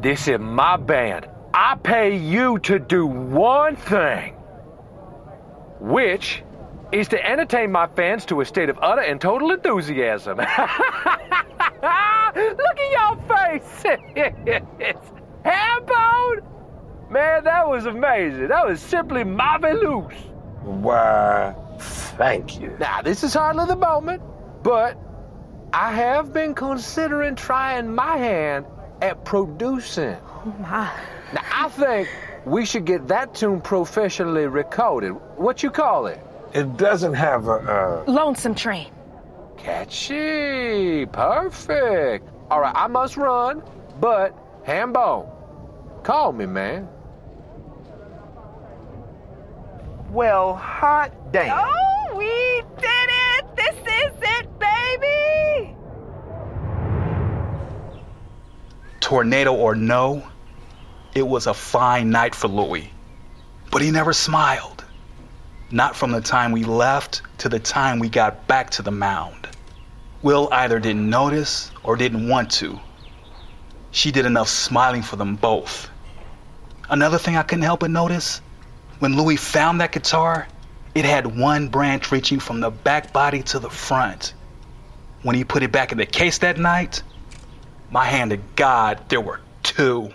This 0.01 0.27
is 0.27 0.39
my 0.39 0.77
band. 0.77 1.27
I 1.53 1.75
pay 1.75 2.17
you 2.17 2.59
to 2.59 2.79
do 2.79 3.05
one 3.05 3.75
thing, 3.75 4.33
which 5.79 6.43
is 6.91 7.07
to 7.09 7.25
entertain 7.25 7.71
my 7.71 7.87
fans 7.87 8.25
to 8.25 8.41
a 8.41 8.45
state 8.45 8.69
of 8.69 8.79
utter 8.81 9.01
and 9.01 9.19
total 9.21 9.51
enthusiasm. 9.51 10.37
Look 10.37 10.47
at 12.79 12.91
your 12.91 13.15
faces! 13.27 13.99
Hambone! 15.45 16.52
Man, 17.09 17.43
that 17.43 17.67
was 17.67 17.85
amazing. 17.85 18.47
That 18.47 18.65
was 18.65 18.81
simply 18.81 19.23
marvelous. 19.23 20.13
Why, 20.63 21.55
thank 22.17 22.59
you. 22.59 22.75
Now, 22.79 23.01
this 23.01 23.23
is 23.23 23.33
hardly 23.33 23.65
the 23.65 23.75
moment, 23.75 24.21
but 24.63 24.97
I 25.73 25.91
have 25.91 26.33
been 26.33 26.53
considering 26.55 27.35
trying 27.35 27.93
my 27.93 28.17
hand 28.17 28.65
at 29.01 29.25
producing. 29.25 30.15
Oh, 30.23 30.55
my. 30.59 30.91
Now, 31.33 31.41
I 31.51 31.69
think 31.69 32.09
we 32.45 32.65
should 32.65 32.85
get 32.85 33.07
that 33.09 33.35
tune 33.35 33.61
professionally 33.61 34.47
recorded. 34.47 35.11
What 35.37 35.63
you 35.63 35.71
call 35.71 36.07
it? 36.07 36.19
It 36.53 36.77
doesn't 36.77 37.13
have 37.13 37.47
a. 37.47 38.03
Uh... 38.07 38.11
Lonesome 38.11 38.55
Train. 38.55 38.91
Catchy. 39.57 41.05
Perfect. 41.07 42.29
All 42.49 42.61
right, 42.61 42.73
I 42.75 42.87
must 42.87 43.17
run, 43.17 43.63
but 43.99 44.63
Hambone, 44.65 45.29
call 46.03 46.33
me, 46.33 46.45
man. 46.45 46.87
Well, 50.09 50.55
hot 50.55 51.11
damn. 51.31 51.57
Oh, 51.57 52.15
we 52.15 52.61
did 52.79 53.09
it! 53.09 53.55
This 53.55 53.75
is 53.75 54.13
it, 54.21 54.59
baby! 54.59 55.75
Tornado 58.99 59.53
or 59.53 59.73
no, 59.75 60.23
it 61.15 61.27
was 61.27 61.47
a 61.47 61.53
fine 61.53 62.11
night 62.11 62.35
for 62.35 62.47
Louis. 62.47 62.91
But 63.71 63.81
he 63.81 63.89
never 63.89 64.13
smiled. 64.13 64.85
Not 65.71 65.95
from 65.95 66.11
the 66.11 66.21
time 66.21 66.51
we 66.51 66.63
left 66.63 67.23
to 67.39 67.49
the 67.49 67.59
time 67.59 67.97
we 67.97 68.09
got 68.09 68.47
back 68.47 68.69
to 68.71 68.83
the 68.83 68.91
mound. 68.91 69.47
Will 70.21 70.47
either 70.51 70.79
didn't 70.79 71.09
notice 71.09 71.71
or 71.83 71.95
didn't 71.95 72.27
want 72.27 72.51
to. 72.51 72.79
She 73.89 74.11
did 74.11 74.25
enough 74.25 74.47
smiling 74.47 75.01
for 75.01 75.15
them 75.15 75.35
both. 75.35 75.89
Another 76.93 77.17
thing 77.17 77.35
I 77.35 77.41
couldn't 77.41 77.63
help 77.63 77.79
but 77.79 77.89
notice 77.89 78.39
when 78.99 79.17
Louis 79.17 79.35
found 79.35 79.81
that 79.81 79.91
guitar, 79.91 80.47
it 80.93 81.05
had 81.05 81.25
one 81.25 81.69
branch 81.69 82.11
reaching 82.11 82.39
from 82.39 82.59
the 82.59 82.69
back 82.69 83.11
body 83.11 83.41
to 83.41 83.57
the 83.57 83.71
front. 83.71 84.35
When 85.23 85.35
he 85.35 85.43
put 85.43 85.63
it 85.63 85.71
back 85.71 85.91
in 85.91 85.97
the 85.97 86.05
case 86.05 86.37
that 86.37 86.59
night, 86.59 87.01
my 87.89 88.05
hand 88.05 88.29
to 88.29 88.37
God, 88.37 89.09
there 89.09 89.21
were 89.21 89.41
two. 89.63 90.11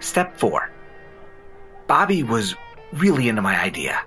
Step 0.00 0.38
four. 0.38 0.70
Bobby 1.86 2.22
was 2.22 2.54
really 2.94 3.28
into 3.28 3.42
my 3.42 3.60
idea. 3.60 4.00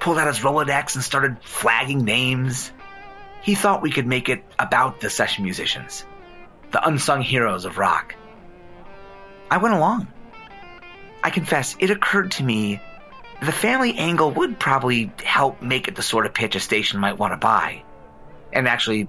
Pulled 0.00 0.18
out 0.18 0.26
his 0.26 0.40
Rolodex 0.40 0.96
and 0.96 1.04
started 1.04 1.36
flagging 1.44 2.04
names. 2.04 2.72
He 3.46 3.54
thought 3.54 3.80
we 3.80 3.92
could 3.92 4.08
make 4.08 4.28
it 4.28 4.42
about 4.58 4.98
the 4.98 5.08
session 5.08 5.44
musicians, 5.44 6.04
the 6.72 6.84
unsung 6.84 7.22
heroes 7.22 7.64
of 7.64 7.78
rock. 7.78 8.16
I 9.48 9.58
went 9.58 9.76
along. 9.76 10.08
I 11.22 11.30
confess, 11.30 11.76
it 11.78 11.90
occurred 11.90 12.32
to 12.32 12.42
me 12.42 12.80
the 13.40 13.52
family 13.52 13.96
angle 13.98 14.32
would 14.32 14.58
probably 14.58 15.12
help 15.22 15.62
make 15.62 15.86
it 15.86 15.94
the 15.94 16.02
sort 16.02 16.26
of 16.26 16.34
pitch 16.34 16.56
a 16.56 16.60
station 16.60 16.98
might 16.98 17.18
want 17.18 17.34
to 17.34 17.36
buy. 17.36 17.84
And 18.52 18.66
actually, 18.66 19.06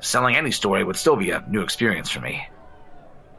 selling 0.00 0.36
any 0.36 0.50
story 0.50 0.84
would 0.84 0.96
still 0.96 1.16
be 1.16 1.30
a 1.30 1.42
new 1.48 1.62
experience 1.62 2.10
for 2.10 2.20
me. 2.20 2.46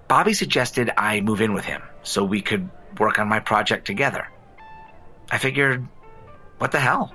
Bobby 0.07 0.33
suggested 0.33 0.91
I 0.97 1.21
move 1.21 1.41
in 1.41 1.53
with 1.53 1.65
him 1.65 1.83
so 2.01 2.23
we 2.23 2.41
could 2.41 2.71
work 2.97 3.19
on 3.19 3.27
my 3.27 3.39
project 3.39 3.85
together. 3.85 4.27
I 5.29 5.37
figured, 5.37 5.87
what 6.57 6.71
the 6.71 6.79
hell? 6.79 7.13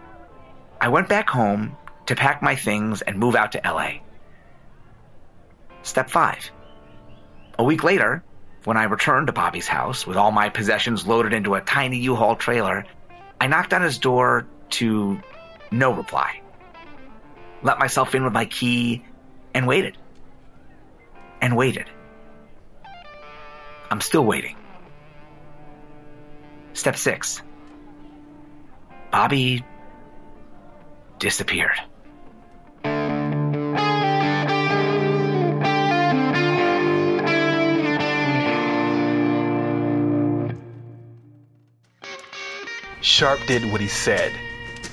I 0.81 0.91
went 0.91 1.09
back 1.09 1.29
home 1.29 1.77
to 2.09 2.17
pack 2.17 2.41
my 2.41 2.57
things 2.57 3.03
and 3.03 3.19
move 3.19 3.37
out 3.37 3.53
to 3.53 3.61
LA. 3.63 3.99
Step 5.83 6.09
5. 6.09 6.51
A 7.59 7.65
week 7.65 7.85
later, 7.85 8.25
when 8.65 8.79
I 8.79 8.85
returned 8.85 9.27
to 9.27 9.33
Bobby's 9.35 9.69
house 9.69 10.07
with 10.07 10.17
all 10.17 10.31
my 10.31 10.49
possessions 10.49 11.07
loaded 11.07 11.35
into 11.35 11.55
a 11.55 11.61
tiny 11.61 11.99
U 11.99 12.15
Haul 12.15 12.35
trailer, 12.35 12.87
I 13.39 13.47
knocked 13.47 13.75
on 13.75 13.83
his 13.83 13.99
door 13.99 14.47
to 14.71 15.21
no 15.71 15.93
reply. 15.93 16.41
Let 17.63 17.79
myself 17.79 18.15
in 18.15 18.25
with 18.25 18.33
my 18.33 18.47
key 18.47 19.05
and 19.53 19.67
waited. 19.67 19.99
And 21.43 21.59
waited. 21.59 21.91
I'm 23.91 24.01
still 24.01 24.25
waiting. 24.25 24.57
Step 26.73 26.97
6. 26.97 27.43
Bobby 29.11 29.63
disappeared. 31.19 31.79
Sharpe 43.19 43.45
did 43.49 43.73
what 43.73 43.81
he 43.81 43.89
said. 43.89 44.31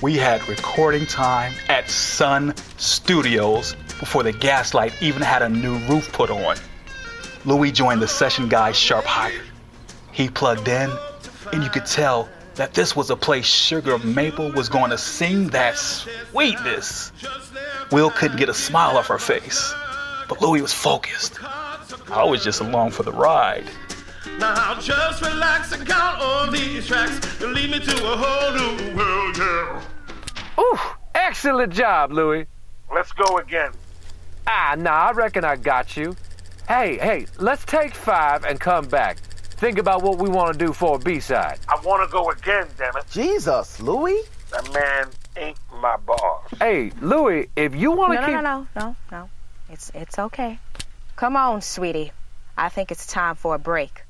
We 0.02 0.16
had 0.16 0.48
recording 0.48 1.06
time 1.06 1.52
at 1.68 1.88
Sun 1.88 2.56
Studios 2.76 3.76
before 4.00 4.24
the 4.24 4.32
Gaslight 4.32 5.00
even 5.00 5.22
had 5.22 5.42
a 5.42 5.48
new 5.48 5.78
roof 5.86 6.10
put 6.12 6.28
on. 6.28 6.56
Louis 7.44 7.70
joined 7.70 8.02
the 8.02 8.08
session 8.08 8.48
guys 8.48 8.76
Sharpe 8.76 9.04
hired. 9.04 9.44
He 10.10 10.28
plugged 10.28 10.66
in, 10.66 10.90
and 11.52 11.62
you 11.62 11.70
could 11.70 11.86
tell 11.86 12.28
that 12.56 12.74
this 12.74 12.96
was 12.96 13.10
a 13.10 13.16
place 13.16 13.46
Sugar 13.46 13.96
Maple 13.98 14.50
was 14.50 14.68
going 14.68 14.90
to 14.90 14.98
sing 14.98 15.50
that 15.50 15.78
sweetness. 15.78 17.12
Will 17.92 18.10
couldn't 18.10 18.38
get 18.38 18.48
a 18.48 18.54
smile 18.54 18.98
off 18.98 19.06
her 19.06 19.20
face, 19.20 19.72
but 20.28 20.42
Louis 20.42 20.62
was 20.62 20.72
focused. 20.72 21.38
I 22.10 22.24
was 22.24 22.42
just 22.42 22.60
along 22.60 22.90
for 22.90 23.04
the 23.04 23.12
ride. 23.12 23.70
Now 24.38 24.78
just 24.80 25.22
relax 25.22 25.72
and 25.72 25.86
count 25.86 26.20
on 26.20 26.52
these 26.52 26.86
tracks 26.86 27.42
and 27.42 27.52
lead 27.52 27.70
me 27.70 27.78
to 27.80 28.12
a 28.12 28.16
whole 28.16 28.52
new 28.52 28.96
world, 28.96 29.36
yeah. 29.38 29.82
Ooh, 30.58 30.78
excellent 31.14 31.72
job, 31.72 32.12
Louis. 32.12 32.46
Let's 32.92 33.12
go 33.12 33.38
again. 33.38 33.72
Ah, 34.46 34.74
nah, 34.78 35.08
I 35.08 35.12
reckon 35.12 35.44
I 35.44 35.56
got 35.56 35.96
you. 35.96 36.14
Hey, 36.68 36.98
hey, 36.98 37.26
let's 37.38 37.64
take 37.64 37.94
five 37.94 38.44
and 38.44 38.60
come 38.60 38.86
back. 38.86 39.18
Think 39.18 39.78
about 39.78 40.02
what 40.02 40.18
we 40.18 40.28
want 40.28 40.52
to 40.52 40.66
do 40.66 40.72
for 40.72 40.96
a 40.96 40.98
B-side. 40.98 41.58
I 41.68 41.80
want 41.80 42.08
to 42.08 42.12
go 42.12 42.30
again, 42.30 42.66
damn 42.76 42.96
it. 42.96 43.04
Jesus, 43.10 43.80
Louie. 43.80 44.20
That 44.50 44.72
man 44.72 45.08
ain't 45.36 45.58
my 45.80 45.96
boss. 45.96 46.42
Hey, 46.58 46.92
Louis, 47.00 47.48
if 47.56 47.74
you 47.74 47.92
want 47.92 48.12
to 48.12 48.20
no, 48.20 48.26
keep. 48.26 48.34
no, 48.34 48.40
no, 48.42 48.66
no, 48.76 48.96
no. 49.10 49.30
It's 49.70 49.90
it's 49.94 50.18
okay. 50.18 50.58
Come 51.16 51.36
on, 51.36 51.62
sweetie. 51.62 52.12
I 52.56 52.68
think 52.68 52.90
it's 52.90 53.06
time 53.06 53.34
for 53.34 53.54
a 53.54 53.58
break. 53.58 54.02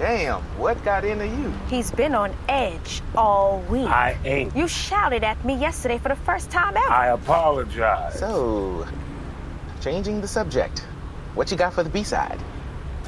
Damn, 0.00 0.40
what 0.56 0.82
got 0.82 1.04
into 1.04 1.26
you? 1.26 1.52
He's 1.68 1.90
been 1.90 2.14
on 2.14 2.34
edge 2.48 3.02
all 3.14 3.60
week. 3.68 3.86
I 3.86 4.16
ain't. 4.24 4.56
You 4.56 4.66
shouted 4.66 5.22
at 5.22 5.44
me 5.44 5.54
yesterday 5.54 5.98
for 5.98 6.08
the 6.08 6.16
first 6.16 6.50
time 6.50 6.74
ever. 6.74 6.90
I 6.90 7.08
apologize. 7.08 8.18
So, 8.18 8.88
changing 9.82 10.22
the 10.22 10.26
subject. 10.26 10.78
What 11.34 11.50
you 11.50 11.58
got 11.58 11.74
for 11.74 11.82
the 11.82 11.90
B-side? 11.90 12.40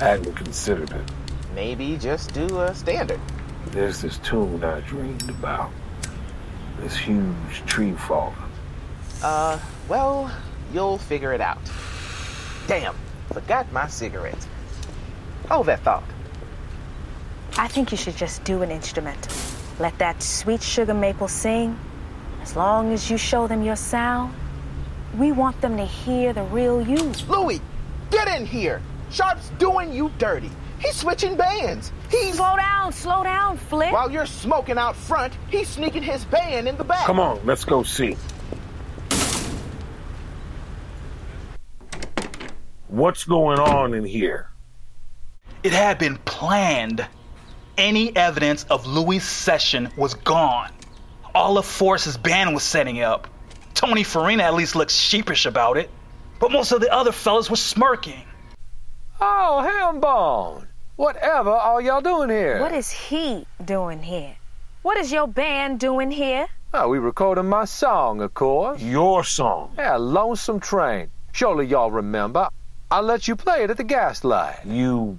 I 0.00 0.04
hadn't 0.04 0.34
considered 0.34 0.90
it. 0.90 1.10
Maybe 1.54 1.96
just 1.96 2.34
do 2.34 2.60
a 2.60 2.74
standard. 2.74 3.20
There's 3.68 4.02
this 4.02 4.18
tune 4.18 4.62
I 4.62 4.80
dreamed 4.80 5.30
about. 5.30 5.70
This 6.80 6.94
huge 6.94 7.64
tree 7.64 7.92
falling. 7.92 8.36
Uh, 9.22 9.58
well, 9.88 10.30
you'll 10.74 10.98
figure 10.98 11.32
it 11.32 11.40
out. 11.40 11.62
Damn, 12.66 12.94
forgot 13.32 13.72
my 13.72 13.86
cigarette. 13.86 14.46
Hold 15.48 15.64
that 15.68 15.80
thought. 15.80 16.04
I 17.58 17.68
think 17.68 17.90
you 17.90 17.98
should 17.98 18.16
just 18.16 18.44
do 18.44 18.62
an 18.62 18.70
instrumental. 18.70 19.32
Let 19.78 19.98
that 19.98 20.22
sweet 20.22 20.62
sugar 20.62 20.94
maple 20.94 21.28
sing. 21.28 21.78
As 22.42 22.56
long 22.56 22.92
as 22.92 23.10
you 23.10 23.16
show 23.16 23.46
them 23.46 23.62
your 23.62 23.76
sound, 23.76 24.34
we 25.16 25.32
want 25.32 25.60
them 25.60 25.76
to 25.76 25.84
hear 25.84 26.32
the 26.32 26.42
real 26.44 26.80
you. 26.86 27.12
Louis, 27.28 27.60
get 28.10 28.28
in 28.28 28.46
here. 28.46 28.80
Sharpe's 29.10 29.50
doing 29.58 29.92
you 29.92 30.10
dirty. 30.18 30.50
He's 30.80 30.96
switching 30.96 31.36
bands. 31.36 31.92
He's 32.10 32.36
slow 32.36 32.56
down, 32.56 32.92
slow 32.92 33.22
down, 33.22 33.56
Flip. 33.56 33.92
While 33.92 34.10
you're 34.10 34.26
smoking 34.26 34.78
out 34.78 34.96
front, 34.96 35.32
he's 35.48 35.68
sneaking 35.68 36.02
his 36.02 36.24
band 36.24 36.66
in 36.66 36.76
the 36.76 36.84
back. 36.84 37.06
Come 37.06 37.20
on, 37.20 37.40
let's 37.44 37.64
go 37.64 37.82
see. 37.82 38.16
What's 42.88 43.24
going 43.24 43.58
on 43.58 43.94
in 43.94 44.04
here? 44.04 44.48
It 45.62 45.72
had 45.72 45.98
been 45.98 46.16
planned. 46.18 47.06
Any 47.78 48.14
evidence 48.14 48.64
of 48.64 48.86
Louis' 48.86 49.20
session 49.20 49.90
was 49.96 50.14
gone. 50.14 50.70
All 51.34 51.56
of 51.56 51.64
Forrest's 51.64 52.18
band 52.18 52.52
was 52.52 52.62
setting 52.62 53.00
up. 53.00 53.28
Tony 53.72 54.04
Farina 54.04 54.42
at 54.42 54.54
least 54.54 54.76
looked 54.76 54.90
sheepish 54.90 55.46
about 55.46 55.78
it, 55.78 55.90
but 56.38 56.52
most 56.52 56.72
of 56.72 56.80
the 56.80 56.92
other 56.92 57.12
fellas 57.12 57.48
were 57.48 57.56
smirking. 57.56 58.22
Oh, 59.20 59.66
Hambone! 59.66 60.66
Whatever 60.96 61.50
are 61.50 61.80
y'all 61.80 62.02
doing 62.02 62.28
here? 62.28 62.60
What 62.60 62.72
is 62.72 62.90
he 62.90 63.46
doing 63.64 64.02
here? 64.02 64.36
What 64.82 64.98
is 64.98 65.10
your 65.10 65.26
band 65.26 65.80
doing 65.80 66.10
here? 66.10 66.48
Oh, 66.74 66.88
we 66.88 66.98
recording 66.98 67.48
my 67.48 67.64
song, 67.64 68.20
of 68.20 68.34
course. 68.34 68.82
Your 68.82 69.24
song? 69.24 69.72
Yeah, 69.78 69.96
Lonesome 69.96 70.60
Train. 70.60 71.10
Surely 71.32 71.66
y'all 71.66 71.90
remember. 71.90 72.48
I 72.90 73.00
let 73.00 73.26
you 73.26 73.36
play 73.36 73.64
it 73.64 73.70
at 73.70 73.78
the 73.78 73.84
Gaslight. 73.84 74.66
You 74.66 75.18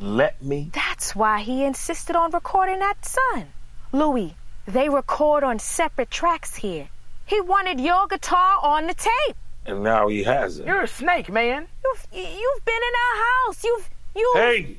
let 0.00 0.42
me? 0.42 0.70
That's 0.72 1.16
why 1.16 1.40
he 1.40 1.64
insisted 1.64 2.16
on 2.16 2.30
recording 2.30 2.78
that 2.80 3.04
son. 3.04 3.46
Louis, 3.92 4.34
they 4.66 4.88
record 4.88 5.44
on 5.44 5.58
separate 5.58 6.10
tracks 6.10 6.56
here. 6.56 6.88
He 7.24 7.40
wanted 7.40 7.80
your 7.80 8.06
guitar 8.06 8.58
on 8.62 8.86
the 8.86 8.94
tape. 8.94 9.36
And 9.64 9.82
now 9.82 10.08
he 10.08 10.22
has 10.22 10.58
it. 10.58 10.66
You're 10.66 10.82
a 10.82 10.88
snake, 10.88 11.28
man. 11.28 11.66
You've 11.84 12.06
you've 12.12 12.64
been 12.64 12.74
in 12.74 12.92
our 13.04 13.24
house. 13.46 13.64
You've 13.64 13.90
you. 14.14 14.32
Hey, 14.36 14.76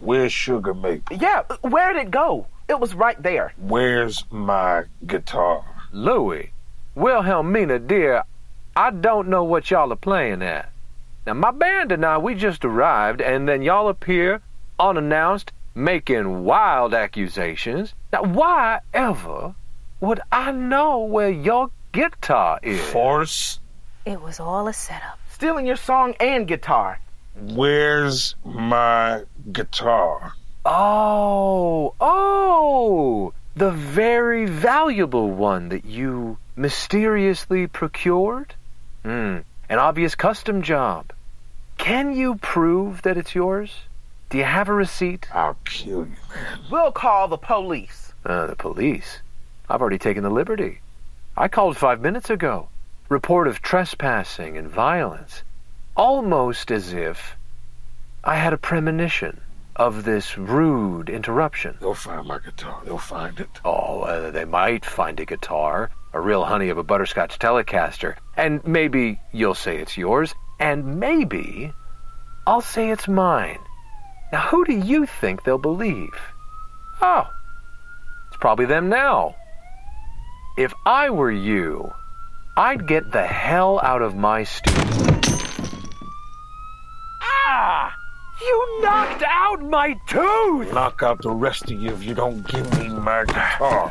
where's 0.00 0.32
Sugar 0.32 0.74
Maple? 0.74 1.16
Yeah, 1.16 1.42
where'd 1.62 1.96
it 1.96 2.10
go? 2.10 2.46
It 2.68 2.80
was 2.80 2.94
right 2.94 3.20
there. 3.22 3.52
Where's 3.58 4.24
my 4.30 4.84
guitar? 5.06 5.64
Louis, 5.92 6.50
Wilhelmina, 6.94 7.78
dear, 7.78 8.24
I 8.74 8.90
don't 8.90 9.28
know 9.28 9.44
what 9.44 9.70
y'all 9.70 9.92
are 9.92 9.96
playing 9.96 10.42
at. 10.42 10.70
Now, 11.26 11.34
my 11.34 11.50
band 11.50 11.90
and 11.92 12.04
I, 12.04 12.18
we 12.18 12.34
just 12.34 12.64
arrived, 12.64 13.22
and 13.22 13.48
then 13.48 13.62
y'all 13.62 13.88
appear 13.88 14.42
unannounced, 14.78 15.52
making 15.74 16.44
wild 16.44 16.92
accusations. 16.94 17.94
Now, 18.12 18.22
why 18.24 18.80
ever 18.92 19.54
would 20.00 20.20
I 20.30 20.52
know 20.52 21.00
where 21.00 21.30
your 21.30 21.70
guitar 21.92 22.60
is? 22.62 22.80
Force? 22.90 23.60
It 24.04 24.20
was 24.20 24.38
all 24.38 24.68
a 24.68 24.72
setup. 24.72 25.18
Stealing 25.30 25.66
your 25.66 25.76
song 25.76 26.14
and 26.20 26.46
guitar. 26.46 27.00
Where's 27.34 28.34
my 28.44 29.22
guitar? 29.50 30.34
Oh, 30.64 31.94
oh, 32.00 33.32
the 33.56 33.70
very 33.70 34.46
valuable 34.46 35.30
one 35.30 35.70
that 35.70 35.84
you 35.84 36.38
mysteriously 36.56 37.66
procured? 37.66 38.54
Hmm, 39.02 39.38
an 39.74 39.80
obvious 39.80 40.14
custom 40.14 40.62
job. 40.62 41.12
Can 41.78 42.14
you 42.14 42.36
prove 42.36 43.02
that 43.02 43.16
it's 43.16 43.34
yours? 43.34 43.72
Do 44.30 44.38
you 44.38 44.44
have 44.44 44.68
a 44.68 44.72
receipt? 44.72 45.26
I'll 45.34 45.56
kill 45.64 46.06
you, 46.06 46.16
man. 46.32 46.60
We'll 46.70 46.92
call 46.92 47.26
the 47.26 47.36
police. 47.36 48.12
Uh, 48.24 48.46
the 48.46 48.54
police? 48.54 49.18
I've 49.68 49.80
already 49.80 49.98
taken 49.98 50.22
the 50.22 50.30
liberty. 50.30 50.78
I 51.36 51.48
called 51.48 51.76
five 51.76 52.00
minutes 52.00 52.30
ago. 52.30 52.68
Report 53.08 53.48
of 53.48 53.62
trespassing 53.62 54.56
and 54.56 54.68
violence. 54.68 55.42
Almost 55.96 56.70
as 56.70 56.92
if 56.92 57.34
I 58.22 58.36
had 58.36 58.52
a 58.52 58.56
premonition 58.56 59.40
of 59.74 60.04
this 60.04 60.38
rude 60.38 61.10
interruption. 61.10 61.78
They'll 61.80 61.94
find 61.94 62.28
my 62.28 62.38
guitar. 62.38 62.80
They'll 62.84 62.98
find 62.98 63.40
it. 63.40 63.50
Oh, 63.64 64.02
uh, 64.02 64.30
they 64.30 64.44
might 64.44 64.84
find 64.84 65.18
a 65.18 65.24
guitar, 65.24 65.90
a 66.14 66.20
real 66.20 66.44
honey 66.44 66.68
of 66.68 66.78
a 66.78 66.84
butterscotch 66.84 67.40
Telecaster, 67.40 68.14
and 68.36 68.64
maybe 68.64 69.20
you'll 69.32 69.54
say 69.54 69.78
it's 69.78 69.98
yours, 69.98 70.32
and 70.60 71.00
maybe 71.00 71.72
I'll 72.46 72.60
say 72.60 72.90
it's 72.90 73.08
mine. 73.08 73.58
Now, 74.32 74.42
who 74.42 74.64
do 74.64 74.72
you 74.72 75.06
think 75.06 75.42
they'll 75.42 75.58
believe? 75.58 76.14
Oh, 77.02 77.28
it's 78.28 78.36
probably 78.38 78.66
them 78.66 78.88
now. 78.88 79.34
If 80.56 80.72
I 80.86 81.10
were 81.10 81.32
you, 81.32 81.92
I'd 82.56 82.86
get 82.86 83.10
the 83.10 83.26
hell 83.26 83.80
out 83.80 84.00
of 84.00 84.14
my 84.14 84.44
studio. 84.44 85.20
Ah! 87.22 87.92
You 88.40 88.80
knocked 88.82 89.24
out 89.26 89.62
my 89.62 89.96
tooth! 90.06 90.72
Knock 90.72 91.02
out 91.02 91.22
the 91.22 91.30
rest 91.30 91.64
of 91.72 91.80
you 91.80 91.92
if 91.92 92.04
you 92.04 92.14
don't 92.14 92.46
give 92.46 92.78
me 92.78 92.88
my 92.88 93.24
guitar. 93.24 93.90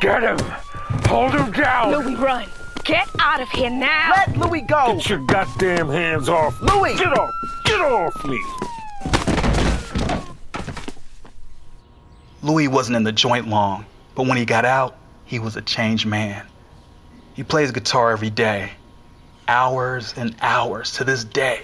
Get 0.00 0.22
him! 0.22 0.63
Hold 1.14 1.32
him 1.32 1.52
down! 1.52 1.92
Louis, 1.92 2.16
run! 2.16 2.48
Get 2.82 3.08
out 3.20 3.40
of 3.40 3.48
here 3.50 3.70
now! 3.70 4.10
Let 4.16 4.36
Louis 4.36 4.62
go! 4.62 4.96
Get 4.96 5.08
your 5.08 5.24
goddamn 5.26 5.88
hands 5.88 6.28
off 6.28 6.60
me. 6.60 6.68
Louis! 6.72 6.98
Get 6.98 7.16
off! 7.16 7.30
Get 7.64 7.80
off 7.80 8.24
me! 8.24 8.42
Louis 12.42 12.66
wasn't 12.66 12.96
in 12.96 13.04
the 13.04 13.12
joint 13.12 13.46
long, 13.46 13.86
but 14.16 14.26
when 14.26 14.36
he 14.36 14.44
got 14.44 14.64
out, 14.64 14.96
he 15.24 15.38
was 15.38 15.54
a 15.54 15.62
changed 15.62 16.04
man. 16.04 16.44
He 17.34 17.44
plays 17.44 17.70
guitar 17.70 18.10
every 18.10 18.30
day, 18.30 18.72
hours 19.46 20.14
and 20.16 20.34
hours 20.40 20.94
to 20.94 21.04
this 21.04 21.22
day. 21.22 21.60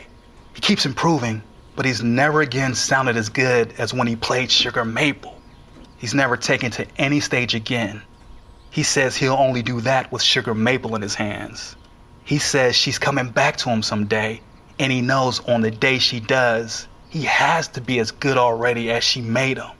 He 0.55 0.61
keeps 0.61 0.87
improving, 0.87 1.43
but 1.75 1.85
he's 1.85 2.05
never 2.05 2.41
again 2.41 2.77
sounded 2.77 3.17
as 3.17 3.29
good 3.29 3.75
as 3.79 3.93
when 3.93 4.07
he 4.07 4.15
played 4.15 4.53
Sugar 4.53 4.85
Maple. 4.85 5.37
He's 5.99 6.15
never 6.15 6.37
taken 6.37 6.71
to 6.71 6.87
any 6.99 7.19
stage 7.19 7.57
again. 7.57 8.01
He 8.71 8.83
says 8.85 9.17
he'll 9.17 9.35
only 9.35 9.63
do 9.63 9.81
that 9.81 10.13
with 10.13 10.23
Sugar 10.23 10.55
Maple 10.55 10.95
in 10.95 11.03
his 11.03 11.15
hands. 11.15 11.75
He 12.25 12.39
says 12.39 12.77
she's 12.77 12.99
coming 12.99 13.31
back 13.31 13.57
to 13.59 13.71
him 13.71 13.83
someday, 13.83 14.41
and 14.79 14.93
he 14.93 15.01
knows 15.01 15.41
on 15.41 15.63
the 15.63 15.71
day 15.71 15.99
she 15.99 16.21
does, 16.21 16.87
he 17.09 17.23
has 17.23 17.67
to 17.69 17.81
be 17.81 17.99
as 17.99 18.13
good 18.13 18.39
already 18.39 18.91
as 18.93 19.03
she 19.03 19.21
made 19.21 19.59
him. 19.59 19.71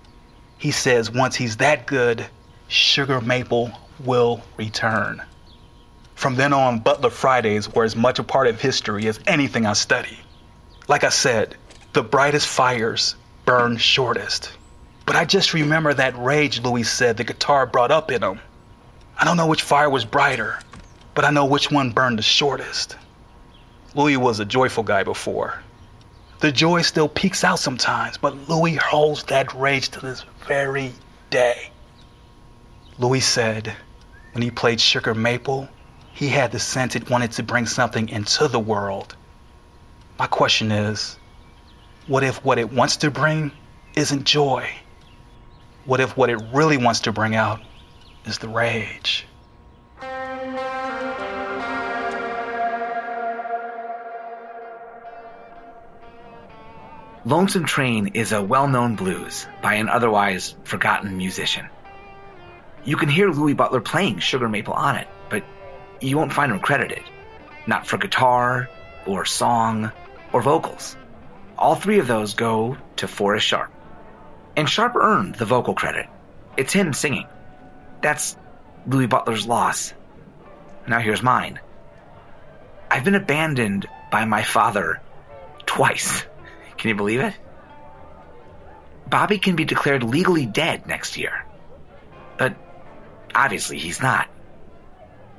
He 0.59 0.73
says 0.73 1.11
once 1.11 1.37
he's 1.37 1.59
that 1.59 1.87
good, 1.87 2.27
Sugar 2.67 3.21
Maple 3.21 3.71
will 4.05 4.43
return. 4.57 5.23
From 6.17 6.35
then 6.35 6.53
on, 6.53 6.81
Butler 6.81 7.11
Fridays 7.11 7.73
were 7.73 7.85
as 7.85 7.97
much 7.97 8.19
a 8.19 8.25
part 8.25 8.49
of 8.49 8.61
history 8.61 9.07
as 9.07 9.21
anything 9.27 9.65
I 9.65 9.73
study. 9.73 10.19
Like 10.89 11.05
I 11.05 11.09
said, 11.09 11.57
the 11.93 12.03
brightest 12.03 12.49
fires 12.49 13.15
burn 13.47 13.77
shortest. 13.77 14.53
But 15.07 15.17
I 15.17 15.25
just 15.25 15.55
remember 15.55 15.95
that 15.95 16.19
rage 16.19 16.61
Louis 16.61 16.83
said 16.83 17.17
the 17.17 17.25
guitar 17.25 17.67
brought 17.67 17.91
up 17.91 18.11
in 18.11 18.23
him. 18.23 18.41
I 19.21 19.25
don't 19.27 19.37
know 19.37 19.47
which 19.47 19.61
fire 19.61 19.91
was 19.91 20.07
brighter, 20.07 20.59
but 21.13 21.27
I 21.27 21.31
know 21.31 21.45
which 21.45 21.71
one 21.71 21.91
burned 21.91 22.19
the 22.19 22.23
shortest. 22.23 22.97
Louis 23.95 24.17
was 24.17 24.41
a 24.41 24.47
joyful 24.47 24.83
guy 24.83 25.05
before. 25.05 25.61
The 26.39 26.51
joy 26.51 26.81
still 26.81 27.07
peeks 27.07 27.45
out 27.45 27.59
sometimes, 27.59 28.17
but 28.17 28.49
Louis 28.49 28.77
holds 28.77 29.25
that 29.25 29.53
rage 29.53 29.91
to 29.91 30.01
this 30.01 30.25
very 30.49 30.95
day. 31.29 31.71
Louis 32.99 33.21
said 33.21 33.77
when 34.33 34.41
he 34.41 34.51
played 34.51 34.81
Sugar 34.81 35.15
Maple, 35.15 35.69
he 36.15 36.29
had 36.29 36.51
the 36.51 36.59
sense 36.59 36.97
it 36.97 37.11
wanted 37.11 37.33
to 37.33 37.43
bring 37.43 37.67
something 37.67 38.09
into 38.09 38.49
the 38.49 38.59
world. 38.59 39.17
My 40.19 40.29
question 40.29 40.73
is 40.73 41.19
what 42.07 42.25
if 42.25 42.43
what 42.43 42.59
it 42.59 42.73
wants 42.73 42.97
to 42.97 43.11
bring 43.11 43.53
isn't 43.95 44.25
joy? 44.25 44.67
What 45.85 46.01
if 46.01 46.17
what 46.17 46.31
it 46.31 46.41
really 46.55 46.79
wants 46.79 47.01
to 47.01 47.13
bring 47.13 47.35
out 47.35 47.61
is 48.27 48.39
the 48.39 48.49
rage? 48.49 49.27
Lonesome 57.27 57.67
Train 57.67 58.09
is 58.15 58.33
a 58.33 58.43
well 58.43 58.67
known 58.67 58.97
blues 58.97 59.47
by 59.63 59.75
an 59.75 59.89
otherwise 59.89 60.57
forgotten 60.65 61.17
musician. 61.17 61.69
You 62.85 62.97
can 62.97 63.11
hear 63.11 63.31
Louis 63.31 63.53
Butler 63.53 63.83
playing 63.83 64.21
Sugar 64.21 64.49
Maple 64.49 64.73
on 64.73 64.97
it, 64.97 65.07
but 65.29 65.45
you 66.01 66.17
won't 66.17 66.33
find 66.33 66.51
him 66.51 66.61
credited. 66.61 67.03
Not 67.67 67.87
for 67.87 67.99
guitar, 67.99 68.71
or 69.07 69.27
song, 69.27 69.93
or 70.33 70.41
vocals. 70.41 70.97
All 71.59 71.75
three 71.75 71.99
of 71.99 72.07
those 72.07 72.33
go 72.33 72.79
to 72.97 73.07
Forrest 73.07 73.47
Sharpe. 73.47 73.73
And 74.57 74.69
Sharpe 74.69 74.97
earned 74.97 75.35
the 75.35 75.45
vocal 75.45 75.75
credit. 75.75 76.07
It's 76.57 76.73
him 76.73 76.95
singing. 76.95 77.27
That's 78.03 78.37
Louis 78.87 79.07
Butler's 79.07 79.47
loss. 79.47 79.93
Now 80.87 81.01
here's 81.01 81.23
mine. 81.23 81.61
I've 82.91 83.05
been 83.05 83.15
abandoned 83.15 83.87
by 84.11 84.25
my 84.25 84.43
father 84.43 85.01
twice. 85.67 86.25
Can 86.79 86.89
you 86.89 86.95
believe 86.95 87.21
it? 87.21 87.35
Bobby 89.09 89.39
can 89.39 89.57
be 89.57 89.65
declared 89.65 90.03
legally 90.05 90.47
dead 90.47 90.87
next 90.87 91.17
year. 91.17 91.45
But 92.39 92.57
obviously 93.35 93.77
he's 93.77 94.01
not. 94.01 94.29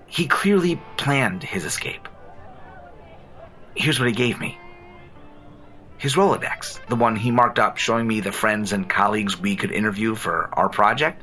He 0.07 0.27
clearly 0.27 0.79
planned 0.97 1.41
his 1.41 1.63
escape. 1.63 2.07
Here's 3.73 3.97
what 3.97 4.09
he 4.09 4.13
gave 4.13 4.39
me 4.39 4.59
his 5.97 6.15
Rolodex, 6.15 6.83
the 6.87 6.95
one 6.95 7.15
he 7.15 7.29
marked 7.29 7.59
up 7.59 7.77
showing 7.77 8.07
me 8.07 8.21
the 8.21 8.31
friends 8.31 8.73
and 8.73 8.89
colleagues 8.89 9.39
we 9.39 9.55
could 9.55 9.71
interview 9.71 10.15
for 10.15 10.49
our 10.53 10.67
project, 10.67 11.21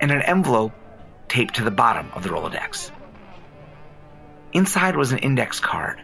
and 0.00 0.10
an 0.10 0.22
envelope 0.22 0.72
taped 1.28 1.56
to 1.56 1.64
the 1.64 1.70
bottom 1.70 2.10
of 2.14 2.22
the 2.22 2.28
Rolodex. 2.28 2.90
Inside 4.52 4.96
was 4.96 5.12
an 5.12 5.18
index 5.18 5.60
card. 5.60 6.00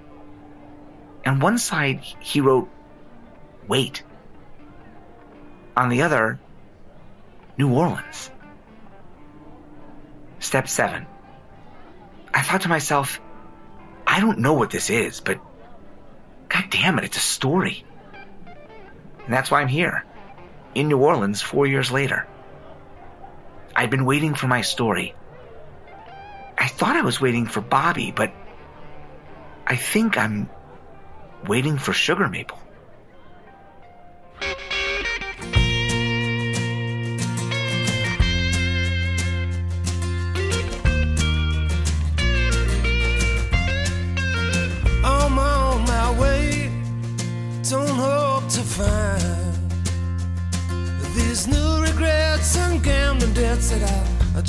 On 1.25 1.41
one 1.41 1.59
side, 1.59 2.01
he 2.21 2.41
wrote, 2.41 2.69
Wait. 3.69 4.03
On 5.77 5.89
the 5.89 6.03
other, 6.03 6.41
New 7.57 7.73
Orleans. 7.73 8.31
Step 10.41 10.69
7. 10.69 11.07
I 12.35 12.43
thought 12.43 12.63
to 12.63 12.69
myself, 12.69 13.21
I 14.07 14.21
don't 14.21 14.41
know 14.41 14.55
what 14.55 14.71
this 14.71 14.91
is, 14.91 15.21
but 15.21 15.41
God 16.49 16.65
damn 16.71 16.99
it, 16.99 17.05
it's 17.05 17.17
a 17.17 17.21
story. 17.21 17.85
And 19.25 19.33
that's 19.33 19.51
why 19.51 19.61
I'm 19.61 19.69
here, 19.69 20.05
in 20.75 20.89
New 20.89 20.99
Orleans 20.99 21.41
four 21.41 21.67
years 21.67 21.91
later. 21.93 22.27
I'd 23.83 23.91
been 23.91 24.05
waiting 24.05 24.35
for 24.35 24.47
my 24.47 24.61
story. 24.61 25.13
I 26.57 26.69
thought 26.69 26.95
I 26.95 27.03
was 27.03 27.21
waiting 27.21 27.47
for 27.47 27.61
Bobby, 27.61 28.13
but 28.13 28.33
I 29.67 29.75
think 29.75 30.17
I'm 30.17 30.49
waiting 31.49 31.79
for 31.79 31.93
Sugar 31.93 32.29
Maple. 32.29 32.61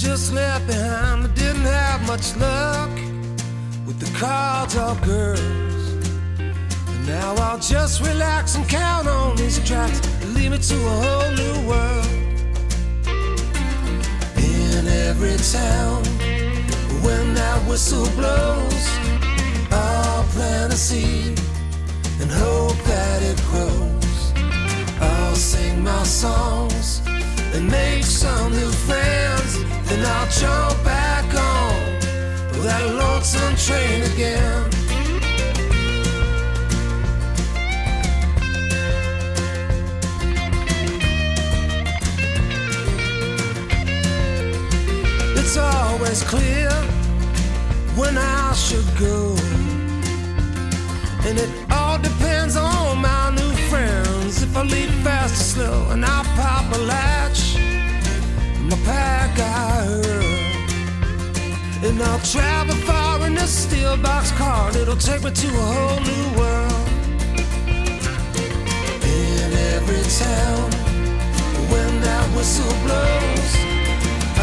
Just 0.04 0.34
left 0.34 0.68
behind. 0.68 1.24
I 1.24 1.28
didn't 1.34 1.62
have 1.64 2.06
much 2.06 2.36
luck 2.36 2.92
with 3.88 4.00
the 4.00 4.12
cards 4.20 4.76
or 4.76 4.96
girls. 5.06 5.86
And 6.40 7.08
now 7.08 7.34
I'll 7.36 7.60
just 7.60 8.02
relax 8.02 8.56
and 8.56 8.68
count 8.68 9.08
on 9.08 9.38
these 9.38 9.64
tracks 9.66 10.02
to 10.02 10.28
lead 10.36 10.52
me 10.52 10.58
to 10.58 10.76
a 10.76 10.96
whole 11.04 11.32
new 11.42 11.58
world. 11.70 12.08
In 14.38 14.88
every 15.08 15.38
town, 15.38 16.04
when 17.06 17.34
that 17.36 17.60
whistle 17.68 18.10
blows. 18.18 18.84
I'll 19.72 20.24
plant 20.36 20.74
a 20.74 20.76
seed 20.76 21.40
and 22.22 22.30
hope 22.30 22.78
that 22.92 23.20
it 23.24 23.40
grows. 23.50 24.34
I'll 25.00 25.36
sing 25.36 25.82
my 25.82 26.04
songs 26.04 27.02
and 27.54 27.68
make 27.72 28.04
some 28.04 28.52
new 28.52 28.72
friends. 28.86 29.43
Then 29.86 30.06
I'll 30.06 30.30
jump 30.30 30.84
back 30.84 31.26
on 31.34 31.94
that 32.64 32.86
lonesome 33.02 33.56
train 33.56 34.04
again. 34.14 34.70
It's 45.38 45.58
always 45.58 46.24
clear 46.24 46.72
when 47.96 48.18
I 48.18 48.54
should 48.54 48.86
go. 48.98 49.36
And 51.26 51.38
it 51.40 51.50
all 51.72 52.00
depends 52.00 52.56
on 52.56 52.98
my 53.00 53.30
new 53.36 53.54
friends. 53.70 54.42
If 54.42 54.58
I 54.58 54.64
leave 54.64 54.92
fast 55.04 55.36
or 55.36 55.44
slow, 55.44 55.90
and 55.92 56.04
I 56.04 56.24
pop 56.36 56.74
a 56.76 56.80
latch, 56.80 57.53
my 58.76 58.86
pack 58.86 59.40
I 59.40 59.86
hurl. 59.86 60.24
And 61.88 62.02
I'll 62.02 62.20
travel 62.20 62.76
far 62.88 63.26
in 63.28 63.38
a 63.38 63.48
steel 63.48 63.98
box 63.98 64.32
car. 64.32 64.68
and 64.70 64.78
It'll 64.78 64.96
take 64.96 65.24
me 65.24 65.32
to 65.32 65.48
a 65.48 65.66
whole 65.74 66.00
new 66.12 66.26
world. 66.40 66.88
In 69.04 69.50
every 69.74 70.04
town, 70.24 70.72
when 71.72 72.02
that 72.02 72.26
whistle 72.36 72.76
blows, 72.86 73.52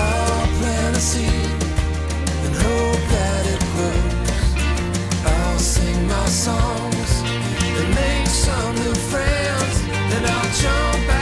I'll 0.06 0.46
plant 0.58 0.96
a 0.96 1.00
seed 1.00 1.50
and 2.44 2.54
hope 2.66 3.04
that 3.14 3.42
it 3.54 3.62
grows. 3.74 4.30
I'll 5.26 5.58
sing 5.58 6.06
my 6.06 6.26
songs 6.26 7.10
and 7.78 7.88
make 7.94 8.28
some 8.28 8.74
new 8.84 8.96
friends. 9.10 9.74
Then 10.10 10.24
I'll 10.24 10.50
jump 10.62 11.19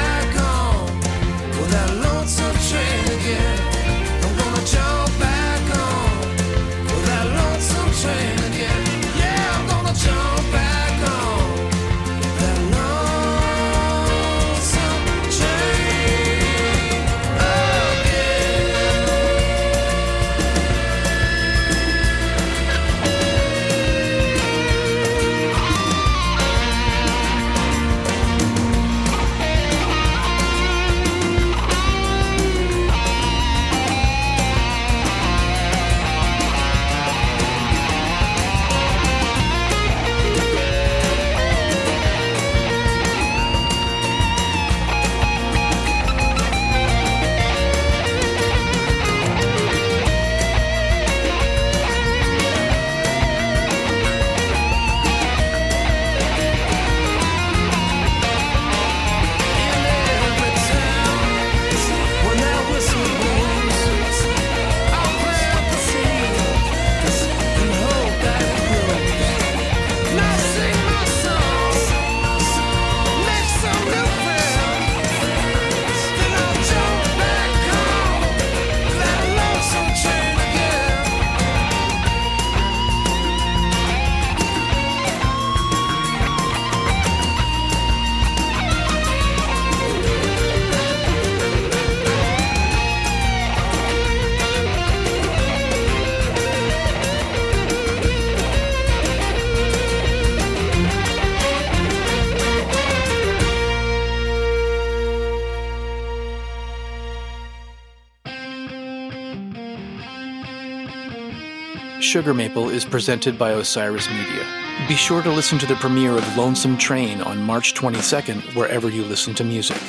Sugar 112.19 112.35
Maple 112.35 112.69
is 112.69 112.85
presented 112.85 113.39
by 113.39 113.51
Osiris 113.53 114.11
Media. 114.11 114.45
Be 114.89 114.97
sure 114.97 115.23
to 115.23 115.31
listen 115.31 115.57
to 115.61 115.67
the 115.67 115.77
premiere 115.77 116.19
of 116.19 116.37
Lonesome 116.37 116.77
Train 116.77 117.21
on 117.21 117.41
March 117.41 117.75
22nd, 117.75 118.57
wherever 118.57 118.91
you 118.91 119.05
listen 119.05 119.37
to 119.37 119.45
music. 119.45 119.81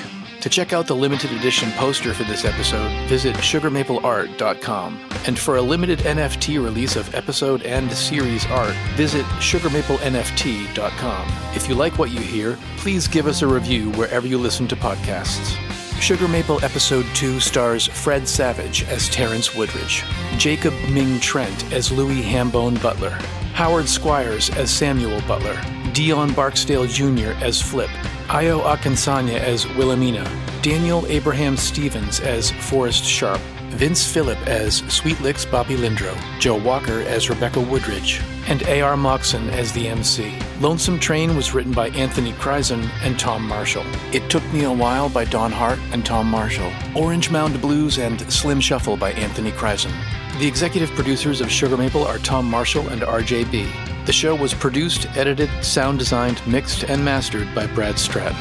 To 0.41 0.47
check 0.47 0.71
out 0.71 0.85
the 0.85 0.95
limited 0.95 1.31
edition 1.31 1.71
poster 1.71 2.13
for 2.13 2.25
this 2.25 2.45
episode, 2.45 2.91
visit 3.07 3.35
sugarmapleart.com. 3.37 4.99
And 5.25 5.39
for 5.39 5.55
a 5.55 5.61
limited 5.63 5.97
NFT 6.01 6.63
release 6.63 6.95
of 6.95 7.15
episode 7.15 7.63
and 7.63 7.91
series 7.91 8.45
art, 8.45 8.75
visit 8.93 9.25
sugarmaplenft.com. 9.39 11.27
If 11.55 11.67
you 11.67 11.73
like 11.73 11.97
what 11.97 12.11
you 12.11 12.19
hear, 12.19 12.59
please 12.77 13.07
give 13.07 13.25
us 13.25 13.41
a 13.41 13.47
review 13.47 13.89
wherever 13.93 14.27
you 14.27 14.37
listen 14.37 14.67
to 14.67 14.75
podcasts. 14.75 15.57
Sugar 16.01 16.27
Maple 16.29 16.63
Episode 16.63 17.05
2 17.13 17.39
stars 17.39 17.87
Fred 17.87 18.27
Savage 18.27 18.83
as 18.85 19.09
Terrence 19.09 19.53
Woodridge, 19.53 20.03
Jacob 20.37 20.73
Ming 20.89 21.19
Trent 21.19 21.71
as 21.73 21.91
Louis 21.91 22.21
Hambone 22.21 22.81
Butler, 22.81 23.11
Howard 23.53 23.87
Squires 23.87 24.49
as 24.51 24.71
Samuel 24.71 25.21
Butler, 25.27 25.55
Deon 25.91 26.33
Barksdale 26.33 26.87
Jr. 26.87 27.31
as 27.43 27.61
Flip, 27.61 27.89
Ayo 28.29 28.61
Akansanya 28.63 29.39
as 29.39 29.67
Wilhelmina, 29.75 30.23
Daniel 30.61 31.05
Abraham 31.07 31.57
Stevens 31.57 32.21
as 32.21 32.49
Forrest 32.51 33.03
Sharpe, 33.03 33.41
Vince 33.79 34.05
Phillip 34.05 34.37
as 34.45 34.79
Sweet 34.89 35.21
Licks 35.21 35.45
Bobby 35.45 35.77
Lindro, 35.77 36.13
Jo 36.37 36.57
Walker 36.57 36.99
as 37.03 37.29
Rebecca 37.29 37.61
Woodridge, 37.61 38.19
and 38.49 38.61
A.R. 38.63 38.97
Moxon 38.97 39.49
as 39.51 39.71
the 39.71 39.87
MC. 39.87 40.37
Lonesome 40.59 40.99
Train 40.99 41.33
was 41.33 41.53
written 41.53 41.71
by 41.71 41.87
Anthony 41.91 42.33
Krizan 42.33 42.89
and 43.03 43.17
Tom 43.17 43.47
Marshall. 43.47 43.85
It 44.11 44.29
Took 44.29 44.43
Me 44.51 44.65
a 44.65 44.71
While 44.73 45.07
by 45.07 45.23
Don 45.23 45.53
Hart 45.53 45.79
and 45.93 46.05
Tom 46.05 46.27
Marshall. 46.27 46.69
Orange 46.93 47.31
Mound 47.31 47.61
Blues 47.61 47.99
and 47.99 48.19
Slim 48.29 48.59
Shuffle 48.59 48.97
by 48.97 49.13
Anthony 49.13 49.51
Krizan. 49.53 49.93
The 50.39 50.47
executive 50.47 50.89
producers 50.89 51.39
of 51.39 51.49
Sugar 51.49 51.77
Maple 51.77 52.03
are 52.03 52.17
Tom 52.17 52.49
Marshall 52.49 52.89
and 52.89 53.03
RJB. 53.03 54.05
The 54.05 54.11
show 54.11 54.35
was 54.35 54.53
produced, 54.53 55.07
edited, 55.15 55.49
sound 55.63 55.99
designed, 55.99 56.45
mixed, 56.45 56.83
and 56.83 57.05
mastered 57.05 57.47
by 57.55 57.65
Brad 57.67 57.97
Stratton. 57.97 58.35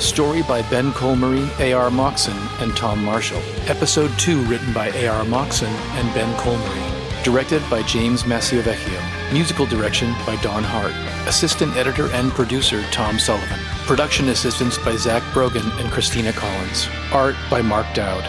Story 0.00 0.42
by 0.42 0.62
Ben 0.70 0.92
Colmery, 0.92 1.46
A.R. 1.60 1.90
Moxon, 1.90 2.36
and 2.60 2.74
Tom 2.74 3.04
Marshall. 3.04 3.40
Episode 3.68 4.10
2 4.18 4.42
written 4.44 4.72
by 4.72 4.88
A.R. 4.88 5.24
Moxon 5.26 5.68
and 5.68 6.14
Ben 6.14 6.34
Colmery. 6.38 7.22
Directed 7.22 7.62
by 7.68 7.82
James 7.82 8.22
Massiovecchio. 8.22 9.32
Musical 9.32 9.66
direction 9.66 10.12
by 10.26 10.36
Don 10.36 10.64
Hart. 10.64 10.94
Assistant 11.28 11.76
editor 11.76 12.10
and 12.12 12.30
producer 12.32 12.82
Tom 12.84 13.18
Sullivan. 13.18 13.58
Production 13.86 14.30
assistance 14.30 14.78
by 14.78 14.96
Zach 14.96 15.22
Brogan 15.34 15.70
and 15.78 15.90
Christina 15.92 16.32
Collins. 16.32 16.88
Art 17.12 17.36
by 17.50 17.60
Mark 17.60 17.86
Dowd. 17.94 18.24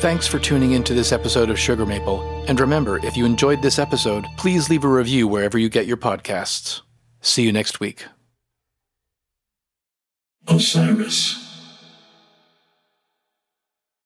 Thanks 0.00 0.26
for 0.26 0.40
tuning 0.40 0.72
in 0.72 0.82
to 0.84 0.94
this 0.94 1.12
episode 1.12 1.48
of 1.48 1.58
Sugar 1.58 1.86
Maple. 1.86 2.22
And 2.48 2.58
remember, 2.58 2.98
if 3.04 3.16
you 3.16 3.24
enjoyed 3.24 3.62
this 3.62 3.78
episode, 3.78 4.26
please 4.36 4.68
leave 4.68 4.84
a 4.84 4.88
review 4.88 5.28
wherever 5.28 5.58
you 5.58 5.68
get 5.68 5.86
your 5.86 5.96
podcasts. 5.96 6.82
See 7.20 7.44
you 7.44 7.52
next 7.52 7.78
week. 7.78 8.04
Osiris. 10.48 11.47